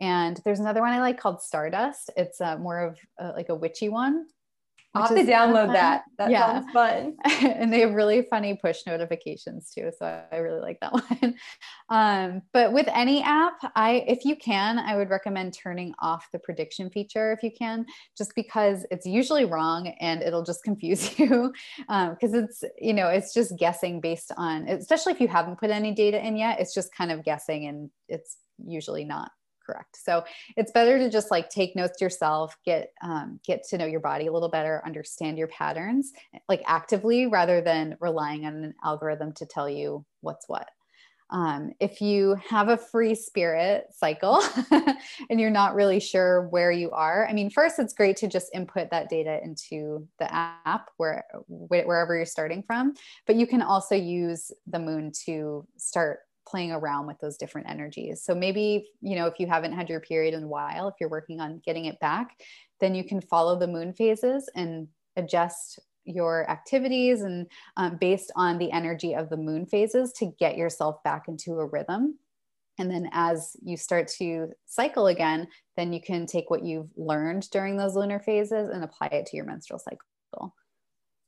and 0.00 0.40
there's 0.44 0.60
another 0.60 0.80
one 0.80 0.92
I 0.92 1.00
like 1.00 1.18
called 1.18 1.42
Stardust. 1.42 2.10
It's 2.16 2.40
uh, 2.40 2.58
more 2.58 2.80
of 2.80 2.98
uh, 3.20 3.32
like 3.34 3.48
a 3.48 3.54
witchy 3.54 3.88
one. 3.88 4.26
I'll 4.94 5.08
have 5.08 5.16
to 5.16 5.24
download 5.24 5.72
that. 5.72 6.04
That 6.18 6.30
yeah. 6.30 6.60
sounds 6.60 6.72
fun. 6.72 7.16
and 7.42 7.72
they 7.72 7.80
have 7.80 7.94
really 7.94 8.22
funny 8.22 8.54
push 8.54 8.78
notifications 8.86 9.72
too. 9.74 9.90
So 9.98 10.22
I 10.30 10.36
really 10.36 10.60
like 10.60 10.78
that 10.80 10.92
one. 11.20 11.34
Um, 11.88 12.42
but 12.52 12.72
with 12.72 12.86
any 12.94 13.20
app, 13.22 13.54
I 13.74 14.04
if 14.06 14.24
you 14.24 14.36
can, 14.36 14.78
I 14.78 14.96
would 14.96 15.10
recommend 15.10 15.52
turning 15.52 15.94
off 15.98 16.28
the 16.32 16.38
prediction 16.38 16.90
feature 16.90 17.32
if 17.32 17.42
you 17.42 17.50
can, 17.50 17.86
just 18.16 18.36
because 18.36 18.86
it's 18.92 19.04
usually 19.04 19.44
wrong 19.44 19.88
and 20.00 20.22
it'll 20.22 20.44
just 20.44 20.62
confuse 20.62 21.18
you. 21.18 21.52
Because 21.88 22.34
um, 22.34 22.44
it's 22.44 22.62
you 22.78 22.94
know 22.94 23.08
it's 23.08 23.34
just 23.34 23.58
guessing 23.58 24.00
based 24.00 24.30
on, 24.36 24.68
especially 24.68 25.12
if 25.12 25.20
you 25.20 25.28
haven't 25.28 25.58
put 25.58 25.70
any 25.70 25.92
data 25.92 26.24
in 26.24 26.36
yet, 26.36 26.60
it's 26.60 26.74
just 26.74 26.94
kind 26.94 27.10
of 27.10 27.24
guessing 27.24 27.66
and 27.66 27.90
it's 28.08 28.36
usually 28.64 29.04
not 29.04 29.32
correct. 29.64 29.96
So 29.96 30.24
it's 30.56 30.72
better 30.72 30.98
to 30.98 31.10
just 31.10 31.30
like 31.30 31.48
take 31.48 31.76
notes 31.76 32.00
yourself 32.00 32.56
get 32.64 32.92
um, 33.02 33.40
get 33.44 33.64
to 33.68 33.78
know 33.78 33.86
your 33.86 34.00
body 34.00 34.26
a 34.26 34.32
little 34.32 34.48
better 34.48 34.82
understand 34.84 35.38
your 35.38 35.48
patterns 35.48 36.12
like 36.48 36.62
actively 36.66 37.26
rather 37.26 37.60
than 37.60 37.96
relying 38.00 38.46
on 38.46 38.64
an 38.64 38.74
algorithm 38.84 39.32
to 39.34 39.46
tell 39.46 39.68
you 39.68 40.04
what's 40.20 40.48
what. 40.48 40.68
Um, 41.30 41.72
if 41.80 42.00
you 42.02 42.36
have 42.48 42.68
a 42.68 42.76
free 42.76 43.14
spirit 43.14 43.86
cycle 43.90 44.42
and 45.30 45.40
you're 45.40 45.50
not 45.50 45.74
really 45.74 45.98
sure 45.98 46.48
where 46.48 46.70
you 46.70 46.90
are 46.90 47.26
i 47.26 47.32
mean 47.32 47.48
first 47.48 47.78
it's 47.78 47.94
great 47.94 48.16
to 48.18 48.28
just 48.28 48.50
input 48.54 48.90
that 48.90 49.08
data 49.08 49.40
into 49.42 50.06
the 50.18 50.32
app 50.32 50.90
where 50.98 51.24
wherever 51.48 52.14
you're 52.14 52.26
starting 52.26 52.62
from 52.62 52.92
but 53.26 53.36
you 53.36 53.46
can 53.46 53.62
also 53.62 53.94
use 53.94 54.52
the 54.66 54.78
moon 54.78 55.10
to 55.24 55.66
start 55.78 56.20
playing 56.46 56.72
around 56.72 57.06
with 57.06 57.18
those 57.18 57.36
different 57.36 57.68
energies. 57.68 58.22
So 58.22 58.34
maybe, 58.34 58.86
you 59.00 59.16
know, 59.16 59.26
if 59.26 59.38
you 59.38 59.46
haven't 59.46 59.72
had 59.72 59.88
your 59.88 60.00
period 60.00 60.34
in 60.34 60.44
a 60.44 60.48
while, 60.48 60.88
if 60.88 60.94
you're 61.00 61.10
working 61.10 61.40
on 61.40 61.62
getting 61.64 61.86
it 61.86 61.98
back, 62.00 62.38
then 62.80 62.94
you 62.94 63.04
can 63.04 63.20
follow 63.20 63.58
the 63.58 63.66
moon 63.66 63.92
phases 63.92 64.48
and 64.54 64.88
adjust 65.16 65.78
your 66.04 66.48
activities 66.50 67.22
and 67.22 67.46
um, 67.76 67.96
based 67.96 68.30
on 68.36 68.58
the 68.58 68.70
energy 68.72 69.14
of 69.14 69.30
the 69.30 69.36
moon 69.36 69.64
phases 69.64 70.12
to 70.12 70.32
get 70.38 70.56
yourself 70.56 71.02
back 71.02 71.28
into 71.28 71.52
a 71.52 71.66
rhythm. 71.66 72.18
And 72.78 72.90
then 72.90 73.08
as 73.12 73.56
you 73.62 73.76
start 73.76 74.08
to 74.18 74.48
cycle 74.66 75.06
again, 75.06 75.46
then 75.76 75.92
you 75.92 76.00
can 76.00 76.26
take 76.26 76.50
what 76.50 76.64
you've 76.64 76.90
learned 76.96 77.48
during 77.50 77.76
those 77.76 77.94
lunar 77.94 78.18
phases 78.18 78.68
and 78.68 78.82
apply 78.82 79.06
it 79.12 79.26
to 79.26 79.36
your 79.36 79.46
menstrual 79.46 79.78
cycle. 79.78 80.54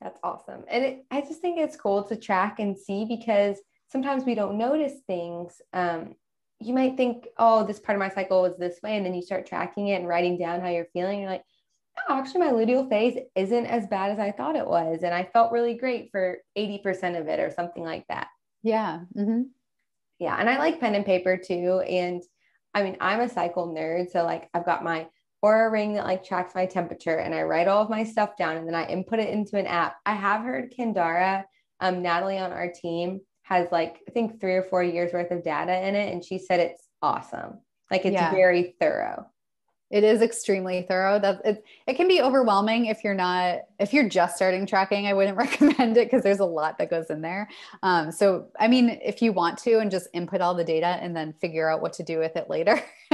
That's 0.00 0.18
awesome. 0.22 0.64
And 0.68 0.84
it, 0.84 1.06
I 1.10 1.20
just 1.20 1.40
think 1.40 1.58
it's 1.58 1.76
cool 1.76 2.02
to 2.04 2.16
track 2.16 2.58
and 2.58 2.76
see 2.76 3.06
because 3.06 3.58
sometimes 3.88 4.24
we 4.24 4.34
don't 4.34 4.58
notice 4.58 4.94
things. 5.06 5.60
Um, 5.72 6.14
you 6.60 6.74
might 6.74 6.96
think, 6.96 7.26
oh, 7.38 7.66
this 7.66 7.80
part 7.80 7.96
of 7.96 8.00
my 8.00 8.08
cycle 8.08 8.42
was 8.42 8.56
this 8.56 8.80
way. 8.82 8.96
And 8.96 9.04
then 9.04 9.14
you 9.14 9.22
start 9.22 9.46
tracking 9.46 9.88
it 9.88 9.96
and 9.96 10.08
writing 10.08 10.38
down 10.38 10.60
how 10.60 10.68
you're 10.68 10.88
feeling. 10.92 11.20
You're 11.20 11.30
like, 11.30 11.44
oh, 12.08 12.18
actually, 12.18 12.40
my 12.40 12.52
luteal 12.52 12.88
phase 12.88 13.18
isn't 13.34 13.66
as 13.66 13.86
bad 13.86 14.10
as 14.10 14.18
I 14.18 14.32
thought 14.32 14.56
it 14.56 14.66
was. 14.66 15.00
And 15.02 15.14
I 15.14 15.24
felt 15.24 15.52
really 15.52 15.74
great 15.74 16.10
for 16.10 16.38
80% 16.56 17.20
of 17.20 17.28
it 17.28 17.40
or 17.40 17.50
something 17.50 17.82
like 17.82 18.06
that. 18.08 18.28
Yeah. 18.62 19.00
Mm-hmm. 19.16 19.42
Yeah. 20.18 20.36
And 20.38 20.48
I 20.48 20.58
like 20.58 20.80
pen 20.80 20.94
and 20.94 21.04
paper 21.04 21.36
too. 21.36 21.82
And 21.86 22.22
I 22.74 22.82
mean, 22.82 22.96
I'm 23.00 23.20
a 23.20 23.28
cycle 23.28 23.68
nerd. 23.68 24.10
So, 24.10 24.24
like, 24.24 24.48
I've 24.54 24.66
got 24.66 24.82
my 24.84 25.08
Oura 25.44 25.70
ring 25.70 25.94
that 25.94 26.06
like 26.06 26.24
tracks 26.24 26.54
my 26.54 26.66
temperature 26.66 27.18
and 27.18 27.34
I 27.34 27.42
write 27.42 27.68
all 27.68 27.82
of 27.82 27.90
my 27.90 28.02
stuff 28.02 28.36
down 28.36 28.56
and 28.56 28.66
then 28.66 28.74
I 28.74 28.86
input 28.86 29.20
it 29.20 29.28
into 29.28 29.56
an 29.56 29.66
app. 29.66 29.96
I 30.04 30.14
have 30.14 30.42
heard 30.42 30.72
Kindara, 30.72 31.44
um, 31.80 32.02
Natalie 32.02 32.38
on 32.38 32.52
our 32.52 32.72
team 32.72 33.20
has 33.46 33.70
like 33.70 34.00
I 34.08 34.10
think 34.10 34.40
three 34.40 34.54
or 34.54 34.64
four 34.64 34.82
years 34.82 35.12
worth 35.12 35.30
of 35.30 35.44
data 35.44 35.86
in 35.86 35.94
it, 35.94 36.12
and 36.12 36.24
she 36.24 36.38
said 36.38 36.60
it's 36.60 36.88
awesome. 37.00 37.60
Like 37.90 38.04
it's 38.04 38.14
yeah. 38.14 38.32
very 38.32 38.74
thorough. 38.80 39.26
It 39.88 40.02
is 40.02 40.20
extremely 40.20 40.82
thorough. 40.82 41.20
That 41.20 41.40
it, 41.44 41.64
it 41.86 41.94
can 41.94 42.08
be 42.08 42.20
overwhelming 42.20 42.86
if 42.86 43.04
you're 43.04 43.14
not 43.14 43.60
if 43.78 43.92
you're 43.92 44.08
just 44.08 44.34
starting 44.34 44.66
tracking. 44.66 45.06
I 45.06 45.14
wouldn't 45.14 45.36
recommend 45.38 45.96
it 45.96 46.10
because 46.10 46.24
there's 46.24 46.40
a 46.40 46.44
lot 46.44 46.78
that 46.78 46.90
goes 46.90 47.08
in 47.08 47.20
there. 47.20 47.48
Um, 47.84 48.10
so 48.10 48.48
I 48.58 48.66
mean, 48.66 48.98
if 49.02 49.22
you 49.22 49.32
want 49.32 49.58
to 49.58 49.78
and 49.78 49.92
just 49.92 50.08
input 50.12 50.40
all 50.40 50.54
the 50.54 50.64
data 50.64 50.98
and 51.00 51.16
then 51.16 51.32
figure 51.40 51.70
out 51.70 51.80
what 51.80 51.92
to 51.94 52.02
do 52.02 52.18
with 52.18 52.34
it 52.34 52.50
later, 52.50 52.82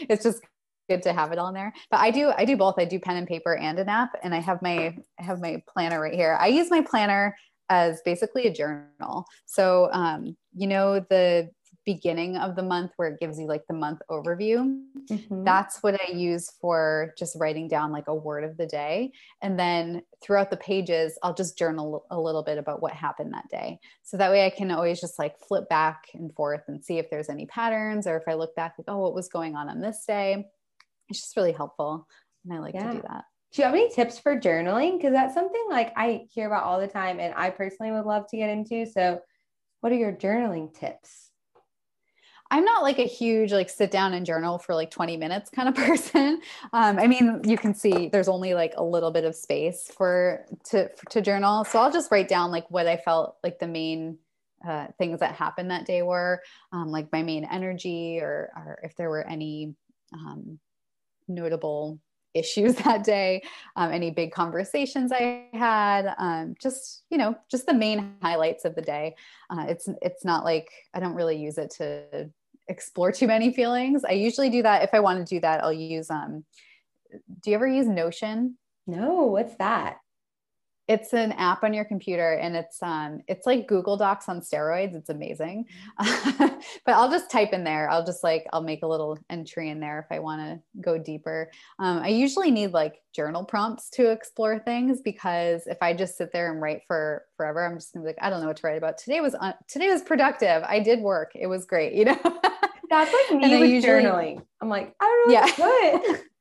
it's 0.00 0.24
just 0.24 0.40
good 0.88 1.02
to 1.02 1.14
have 1.14 1.32
it 1.32 1.38
on 1.38 1.54
there 1.54 1.72
but 1.90 1.98
i 1.98 2.10
do 2.10 2.30
i 2.36 2.44
do 2.44 2.58
both 2.58 2.74
i 2.78 2.84
do 2.84 3.00
pen 3.00 3.16
and 3.16 3.26
paper 3.26 3.56
and 3.56 3.78
an 3.78 3.88
app 3.88 4.10
and 4.22 4.34
i 4.34 4.38
have 4.38 4.60
my 4.60 4.94
i 5.18 5.22
have 5.22 5.40
my 5.40 5.62
planner 5.66 5.98
right 5.98 6.12
here 6.12 6.36
i 6.38 6.46
use 6.46 6.70
my 6.70 6.82
planner 6.82 7.34
as 7.68 8.00
basically 8.04 8.46
a 8.46 8.52
journal. 8.52 9.24
So, 9.46 9.88
um, 9.92 10.36
you 10.54 10.66
know, 10.66 11.00
the 11.00 11.50
beginning 11.84 12.36
of 12.36 12.56
the 12.56 12.62
month 12.62 12.92
where 12.96 13.08
it 13.08 13.20
gives 13.20 13.38
you 13.38 13.46
like 13.46 13.66
the 13.68 13.74
month 13.74 14.00
overview. 14.10 14.80
Mm-hmm. 15.10 15.44
That's 15.44 15.82
what 15.82 16.00
I 16.00 16.12
use 16.12 16.50
for 16.60 17.12
just 17.18 17.36
writing 17.38 17.68
down 17.68 17.92
like 17.92 18.08
a 18.08 18.14
word 18.14 18.44
of 18.44 18.56
the 18.56 18.66
day. 18.66 19.12
And 19.42 19.58
then 19.58 20.02
throughout 20.22 20.50
the 20.50 20.56
pages, 20.56 21.18
I'll 21.22 21.34
just 21.34 21.58
journal 21.58 22.06
a 22.10 22.18
little 22.18 22.42
bit 22.42 22.58
about 22.58 22.80
what 22.80 22.92
happened 22.92 23.34
that 23.34 23.48
day. 23.50 23.78
So 24.02 24.16
that 24.16 24.30
way 24.30 24.46
I 24.46 24.50
can 24.50 24.70
always 24.70 25.00
just 25.00 25.18
like 25.18 25.38
flip 25.46 25.68
back 25.68 26.04
and 26.14 26.34
forth 26.34 26.62
and 26.68 26.82
see 26.82 26.98
if 26.98 27.10
there's 27.10 27.28
any 27.28 27.46
patterns 27.46 28.06
or 28.06 28.16
if 28.16 28.24
I 28.26 28.34
look 28.34 28.54
back, 28.54 28.74
like, 28.78 28.86
oh, 28.88 28.98
what 28.98 29.14
was 29.14 29.28
going 29.28 29.54
on 29.54 29.68
on 29.68 29.80
this 29.80 30.04
day. 30.06 30.46
It's 31.10 31.20
just 31.20 31.36
really 31.36 31.52
helpful. 31.52 32.08
And 32.44 32.54
I 32.54 32.60
like 32.60 32.74
yeah. 32.74 32.88
to 32.88 32.96
do 32.96 33.02
that. 33.08 33.24
Do 33.54 33.62
you 33.62 33.66
have 33.66 33.74
any 33.74 33.88
tips 33.88 34.18
for 34.18 34.38
journaling? 34.38 34.98
Because 34.98 35.12
that's 35.12 35.32
something 35.32 35.64
like 35.70 35.92
I 35.96 36.26
hear 36.32 36.48
about 36.48 36.64
all 36.64 36.80
the 36.80 36.88
time 36.88 37.20
and 37.20 37.32
I 37.36 37.50
personally 37.50 37.92
would 37.92 38.04
love 38.04 38.26
to 38.30 38.36
get 38.36 38.50
into. 38.50 38.84
So, 38.84 39.20
what 39.80 39.92
are 39.92 39.96
your 39.96 40.12
journaling 40.12 40.76
tips? 40.76 41.30
I'm 42.50 42.64
not 42.64 42.82
like 42.82 42.98
a 42.98 43.06
huge 43.06 43.52
like 43.52 43.70
sit 43.70 43.92
down 43.92 44.12
and 44.12 44.26
journal 44.26 44.58
for 44.58 44.74
like 44.74 44.90
20 44.90 45.16
minutes 45.16 45.50
kind 45.50 45.68
of 45.68 45.74
person. 45.86 46.40
Um, 46.72 46.98
I 46.98 47.06
mean, 47.06 47.42
you 47.44 47.56
can 47.56 47.74
see 47.74 48.08
there's 48.08 48.28
only 48.28 48.54
like 48.54 48.74
a 48.76 48.82
little 48.82 49.12
bit 49.12 49.24
of 49.24 49.36
space 49.36 49.88
for 49.96 50.44
to 50.70 50.88
for, 50.96 51.10
to 51.10 51.20
journal. 51.20 51.64
So 51.64 51.78
I'll 51.78 51.92
just 51.92 52.10
write 52.10 52.26
down 52.26 52.50
like 52.50 52.68
what 52.72 52.88
I 52.88 52.96
felt 52.96 53.36
like 53.44 53.60
the 53.60 53.68
main 53.68 54.18
uh, 54.66 54.88
things 54.98 55.20
that 55.20 55.36
happened 55.36 55.70
that 55.70 55.86
day 55.86 56.02
were, 56.02 56.42
um, 56.72 56.88
like 56.88 57.12
my 57.12 57.22
main 57.22 57.44
energy, 57.44 58.18
or 58.20 58.50
or 58.56 58.80
if 58.82 58.96
there 58.96 59.10
were 59.10 59.24
any 59.24 59.74
um, 60.12 60.58
notable 61.28 62.00
issues 62.34 62.74
that 62.84 63.04
day, 63.04 63.42
um, 63.76 63.92
any 63.92 64.10
big 64.10 64.32
conversations 64.32 65.12
I 65.12 65.46
had, 65.52 66.14
um, 66.18 66.54
just 66.60 67.04
you 67.10 67.18
know, 67.18 67.36
just 67.50 67.66
the 67.66 67.74
main 67.74 68.14
highlights 68.22 68.64
of 68.64 68.74
the 68.74 68.82
day. 68.82 69.14
Uh, 69.50 69.66
it's 69.68 69.88
it's 70.02 70.24
not 70.24 70.44
like 70.44 70.70
I 70.92 71.00
don't 71.00 71.14
really 71.14 71.36
use 71.36 71.58
it 71.58 71.70
to 71.78 72.30
explore 72.68 73.12
too 73.12 73.26
many 73.26 73.52
feelings. 73.52 74.04
I 74.04 74.12
usually 74.12 74.50
do 74.50 74.62
that. 74.62 74.82
If 74.82 74.90
I 74.92 75.00
want 75.00 75.26
to 75.26 75.34
do 75.34 75.40
that, 75.40 75.62
I'll 75.62 75.72
use 75.72 76.10
um 76.10 76.44
do 77.42 77.50
you 77.50 77.56
ever 77.56 77.66
use 77.66 77.86
Notion? 77.86 78.58
No, 78.86 79.26
what's 79.26 79.54
that? 79.56 79.98
It's 80.86 81.14
an 81.14 81.32
app 81.32 81.64
on 81.64 81.72
your 81.72 81.84
computer 81.84 82.34
and 82.34 82.54
it's 82.56 82.82
um 82.82 83.20
it's 83.26 83.46
like 83.46 83.66
google 83.66 83.96
docs 83.96 84.28
on 84.28 84.40
steroids. 84.40 84.94
It's 84.94 85.10
amazing. 85.10 85.66
But 86.86 86.94
i'll 86.94 87.10
just 87.10 87.30
type 87.30 87.52
in 87.52 87.62
there. 87.62 87.90
I'll 87.90 88.04
just 88.04 88.24
like 88.24 88.46
i'll 88.52 88.62
make 88.62 88.82
a 88.82 88.86
little 88.86 89.18
entry 89.28 89.70
in 89.70 89.80
there 89.80 89.98
if 89.98 90.14
i 90.14 90.18
want 90.18 90.40
to 90.40 90.80
go 90.80 90.98
deeper. 90.98 91.50
Um, 91.78 91.98
i 91.98 92.08
usually 92.08 92.50
need 92.50 92.72
like 92.72 93.02
journal 93.14 93.44
prompts 93.44 93.90
to 93.90 94.10
explore 94.10 94.58
things 94.58 95.00
because 95.00 95.66
if 95.66 95.78
i 95.82 95.92
just 95.92 96.16
sit 96.16 96.32
there 96.32 96.50
and 96.50 96.60
write 96.60 96.82
for 96.86 97.24
forever 97.36 97.64
i'm 97.64 97.76
just 97.76 97.92
gonna 97.92 98.04
be 98.04 98.08
like 98.08 98.18
i 98.20 98.30
don't 98.30 98.40
know 98.40 98.46
what 98.46 98.56
to 98.58 98.66
write 98.66 98.78
about. 98.78 98.98
Today 98.98 99.20
was 99.20 99.34
un- 99.34 99.54
today 99.68 99.88
was 99.88 100.02
productive. 100.02 100.62
I 100.64 100.80
did 100.80 101.00
work. 101.00 101.32
It 101.34 101.46
was 101.46 101.64
great 101.64 101.92
you 101.98 102.06
know? 102.06 102.18
That's 102.90 103.12
like 103.30 103.40
me 103.40 103.58
with 103.58 103.70
usually, 103.70 104.02
journaling. 104.04 104.42
I'm 104.60 104.68
like 104.68 104.94
i 105.00 105.04
don't 105.04 105.28
know 105.28 105.34
yeah. 105.34 106.06
what 106.10 106.22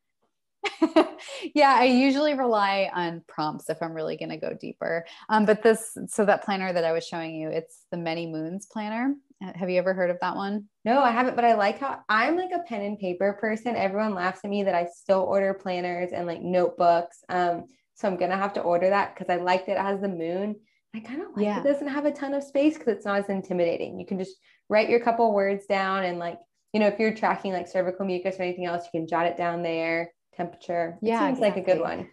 yeah, 1.55 1.75
I 1.79 1.85
usually 1.85 2.33
rely 2.33 2.89
on 2.93 3.21
prompts 3.27 3.69
if 3.69 3.81
I'm 3.81 3.93
really 3.93 4.17
going 4.17 4.29
to 4.29 4.37
go 4.37 4.53
deeper. 4.53 5.05
Um, 5.29 5.45
but 5.45 5.63
this, 5.63 5.97
so 6.07 6.25
that 6.25 6.43
planner 6.43 6.71
that 6.73 6.83
I 6.83 6.91
was 6.91 7.05
showing 7.05 7.35
you, 7.35 7.49
it's 7.49 7.85
the 7.91 7.97
Many 7.97 8.27
Moons 8.27 8.65
planner. 8.65 9.15
Uh, 9.43 9.51
have 9.55 9.69
you 9.69 9.77
ever 9.77 9.93
heard 9.93 10.09
of 10.09 10.19
that 10.21 10.35
one? 10.35 10.65
No, 10.85 11.01
I 11.01 11.11
haven't, 11.11 11.35
but 11.35 11.45
I 11.45 11.55
like 11.55 11.79
how 11.79 11.99
I'm 12.09 12.35
like 12.37 12.51
a 12.53 12.63
pen 12.67 12.81
and 12.81 12.99
paper 12.99 13.33
person. 13.39 13.75
Everyone 13.75 14.13
laughs 14.13 14.41
at 14.43 14.49
me 14.49 14.63
that 14.63 14.75
I 14.75 14.87
still 14.93 15.21
order 15.21 15.53
planners 15.53 16.11
and 16.13 16.27
like 16.27 16.41
notebooks. 16.41 17.23
Um, 17.29 17.65
so 17.95 18.07
I'm 18.07 18.17
gonna 18.17 18.37
have 18.37 18.53
to 18.53 18.61
order 18.61 18.89
that 18.89 19.15
because 19.15 19.29
I 19.29 19.41
like 19.41 19.65
that 19.65 19.77
it 19.77 19.81
has 19.81 20.01
the 20.01 20.09
moon. 20.09 20.55
I 20.95 20.99
kind 20.99 21.21
of 21.21 21.29
like 21.35 21.45
yeah. 21.45 21.59
it 21.59 21.63
doesn't 21.63 21.87
have 21.87 22.05
a 22.05 22.11
ton 22.11 22.33
of 22.33 22.43
space 22.43 22.77
because 22.77 22.95
it's 22.95 23.05
not 23.05 23.19
as 23.19 23.29
intimidating. 23.29 23.99
You 23.99 24.05
can 24.05 24.19
just 24.19 24.35
write 24.69 24.89
your 24.89 24.99
couple 24.99 25.33
words 25.33 25.65
down 25.65 26.03
and 26.03 26.19
like, 26.19 26.37
you 26.71 26.79
know, 26.79 26.87
if 26.87 26.99
you're 26.99 27.13
tracking 27.13 27.51
like 27.51 27.67
cervical 27.67 28.05
mucus 28.05 28.39
or 28.39 28.43
anything 28.43 28.65
else, 28.65 28.85
you 28.85 28.99
can 28.99 29.07
jot 29.07 29.25
it 29.25 29.37
down 29.37 29.63
there 29.63 30.11
temperature. 30.35 30.97
It 31.01 31.07
yeah, 31.07 31.27
seems 31.27 31.39
exactly. 31.39 31.61
like 31.61 31.69
a 31.69 31.73
good 31.73 31.81
one. 31.81 32.09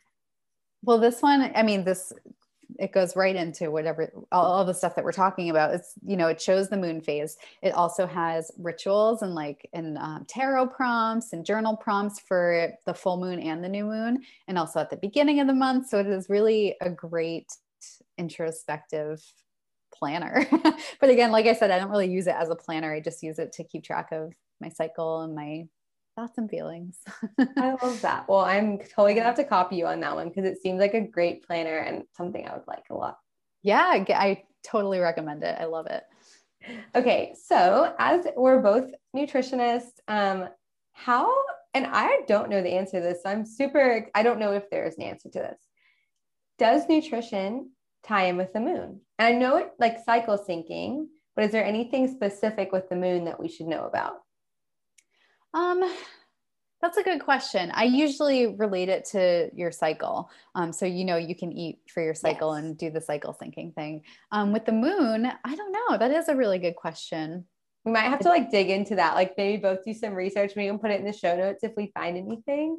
Well, 0.82 0.98
this 0.98 1.20
one, 1.20 1.52
I 1.54 1.62
mean, 1.62 1.84
this 1.84 2.12
it 2.78 2.92
goes 2.92 3.16
right 3.16 3.34
into 3.34 3.70
whatever 3.70 4.12
all, 4.30 4.44
all, 4.44 4.64
the 4.64 4.74
stuff 4.74 4.94
that 4.94 5.04
we're 5.04 5.12
talking 5.12 5.50
about. 5.50 5.74
It's 5.74 5.94
you 6.06 6.16
know 6.16 6.28
it 6.28 6.40
shows 6.40 6.68
the 6.68 6.76
moon 6.76 7.00
phase. 7.00 7.36
It 7.62 7.74
also 7.74 8.06
has 8.06 8.50
rituals 8.58 9.22
and 9.22 9.34
like 9.34 9.68
and 9.72 9.98
um, 9.98 10.24
tarot 10.28 10.68
prompts 10.68 11.32
and 11.32 11.44
journal 11.44 11.76
prompts 11.76 12.20
for 12.20 12.72
the 12.86 12.94
full 12.94 13.18
moon 13.18 13.40
and 13.40 13.62
the 13.62 13.68
new 13.68 13.84
moon, 13.84 14.22
and 14.48 14.58
also 14.58 14.80
at 14.80 14.90
the 14.90 14.96
beginning 14.96 15.40
of 15.40 15.46
the 15.46 15.54
month. 15.54 15.88
So 15.88 15.98
it 15.98 16.06
is 16.06 16.28
really 16.28 16.76
a 16.80 16.90
great 16.90 17.52
introspective 18.18 19.22
planner. 19.92 20.46
but 21.00 21.10
again, 21.10 21.32
like 21.32 21.46
I 21.46 21.54
said, 21.54 21.70
I 21.70 21.78
don't 21.78 21.90
really 21.90 22.10
use 22.10 22.26
it 22.26 22.34
as 22.34 22.50
a 22.50 22.56
planner. 22.56 22.92
I 22.92 23.00
just 23.00 23.22
use 23.22 23.38
it 23.38 23.52
to 23.52 23.64
keep 23.64 23.84
track 23.84 24.08
of 24.12 24.32
my 24.60 24.68
cycle 24.68 25.22
and 25.22 25.34
my 25.34 25.64
thoughts 26.20 26.38
and 26.38 26.50
feelings. 26.50 26.98
I 27.56 27.76
love 27.82 28.00
that. 28.02 28.28
Well, 28.28 28.40
I'm 28.40 28.78
totally 28.78 29.14
gonna 29.14 29.26
have 29.26 29.36
to 29.36 29.44
copy 29.44 29.76
you 29.76 29.86
on 29.86 30.00
that 30.00 30.14
one 30.14 30.28
because 30.28 30.44
it 30.44 30.60
seems 30.60 30.78
like 30.78 30.94
a 30.94 31.00
great 31.00 31.46
planner 31.46 31.78
and 31.78 32.04
something 32.16 32.46
I 32.46 32.54
would 32.54 32.66
like 32.66 32.84
a 32.90 32.94
lot. 32.94 33.18
Yeah, 33.62 33.84
I 33.86 34.42
totally 34.64 34.98
recommend 34.98 35.42
it. 35.42 35.56
I 35.58 35.64
love 35.64 35.86
it. 35.86 36.04
Okay, 36.94 37.34
so 37.42 37.94
as 37.98 38.26
we're 38.36 38.60
both 38.60 38.90
nutritionists, 39.16 39.98
um, 40.08 40.48
how 40.92 41.32
and 41.72 41.86
I 41.86 42.20
don't 42.28 42.50
know 42.50 42.62
the 42.62 42.74
answer 42.74 43.00
to 43.00 43.06
this. 43.06 43.22
So 43.22 43.30
I'm 43.30 43.46
super. 43.46 44.06
I 44.14 44.22
don't 44.22 44.40
know 44.40 44.52
if 44.52 44.68
there 44.70 44.84
is 44.84 44.96
an 44.96 45.04
answer 45.04 45.30
to 45.30 45.38
this. 45.38 45.60
Does 46.58 46.86
nutrition 46.88 47.70
tie 48.04 48.26
in 48.26 48.36
with 48.36 48.52
the 48.52 48.60
moon? 48.60 49.00
And 49.18 49.26
I 49.26 49.32
know 49.32 49.56
it 49.56 49.70
like 49.78 50.04
cycle 50.04 50.36
syncing, 50.36 51.06
but 51.34 51.46
is 51.46 51.52
there 51.52 51.64
anything 51.64 52.12
specific 52.12 52.72
with 52.72 52.90
the 52.90 52.96
moon 52.96 53.24
that 53.24 53.40
we 53.40 53.48
should 53.48 53.66
know 53.66 53.86
about? 53.86 54.16
Um, 55.54 55.82
that's 56.80 56.96
a 56.96 57.02
good 57.02 57.20
question. 57.20 57.70
I 57.74 57.84
usually 57.84 58.46
relate 58.46 58.88
it 58.88 59.04
to 59.06 59.50
your 59.54 59.70
cycle. 59.70 60.30
Um, 60.54 60.72
so 60.72 60.86
you 60.86 61.04
know 61.04 61.16
you 61.16 61.34
can 61.34 61.52
eat 61.52 61.78
for 61.92 62.02
your 62.02 62.14
cycle 62.14 62.54
yes. 62.54 62.64
and 62.64 62.78
do 62.78 62.90
the 62.90 63.00
cycle 63.00 63.36
syncing 63.40 63.74
thing. 63.74 64.02
Um, 64.32 64.52
with 64.52 64.64
the 64.64 64.72
moon, 64.72 65.30
I 65.44 65.54
don't 65.54 65.72
know. 65.72 65.98
That 65.98 66.10
is 66.10 66.28
a 66.28 66.36
really 66.36 66.58
good 66.58 66.76
question. 66.76 67.44
We 67.84 67.92
might 67.92 68.04
have 68.04 68.20
to 68.20 68.28
like 68.28 68.50
dig 68.50 68.70
into 68.70 68.96
that. 68.96 69.14
Like 69.14 69.34
maybe 69.36 69.60
both 69.60 69.84
do 69.84 69.92
some 69.92 70.14
research. 70.14 70.52
We 70.56 70.66
can 70.66 70.78
put 70.78 70.90
it 70.90 71.00
in 71.00 71.06
the 71.06 71.12
show 71.12 71.36
notes 71.36 71.64
if 71.64 71.72
we 71.76 71.90
find 71.94 72.16
anything. 72.16 72.78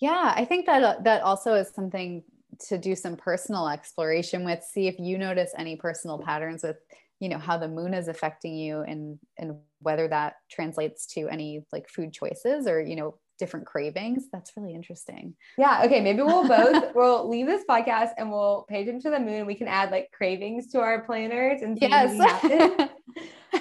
Yeah, 0.00 0.32
I 0.36 0.44
think 0.44 0.66
that 0.66 0.82
uh, 0.82 0.96
that 1.02 1.22
also 1.22 1.54
is 1.54 1.70
something 1.74 2.22
to 2.68 2.78
do 2.78 2.94
some 2.94 3.16
personal 3.16 3.68
exploration 3.68 4.44
with. 4.44 4.62
See 4.62 4.88
if 4.88 4.98
you 4.98 5.18
notice 5.18 5.52
any 5.56 5.76
personal 5.76 6.18
patterns 6.18 6.62
with 6.62 6.76
you 7.20 7.28
know 7.28 7.38
how 7.38 7.56
the 7.56 7.68
moon 7.68 7.94
is 7.94 8.08
affecting 8.08 8.54
you 8.54 8.80
and 8.80 9.18
and 9.38 9.56
whether 9.80 10.08
that 10.08 10.34
translates 10.50 11.06
to 11.06 11.28
any 11.28 11.64
like 11.72 11.88
food 11.88 12.12
choices 12.12 12.66
or 12.66 12.80
you 12.80 12.96
know 12.96 13.18
different 13.38 13.66
cravings 13.66 14.24
that's 14.32 14.52
really 14.56 14.74
interesting. 14.74 15.34
Yeah 15.58 15.82
okay 15.84 16.00
maybe 16.00 16.22
we'll 16.22 16.48
both 16.48 16.94
we'll 16.94 17.28
leave 17.28 17.46
this 17.46 17.64
podcast 17.68 18.10
and 18.16 18.30
we'll 18.30 18.66
page 18.68 18.88
into 18.88 19.10
the 19.10 19.20
moon. 19.20 19.46
We 19.46 19.54
can 19.54 19.68
add 19.68 19.90
like 19.90 20.10
cravings 20.12 20.68
to 20.72 20.80
our 20.80 21.04
planners 21.04 21.62
and 21.62 21.78
see 21.78 21.88
yes. 21.88 22.90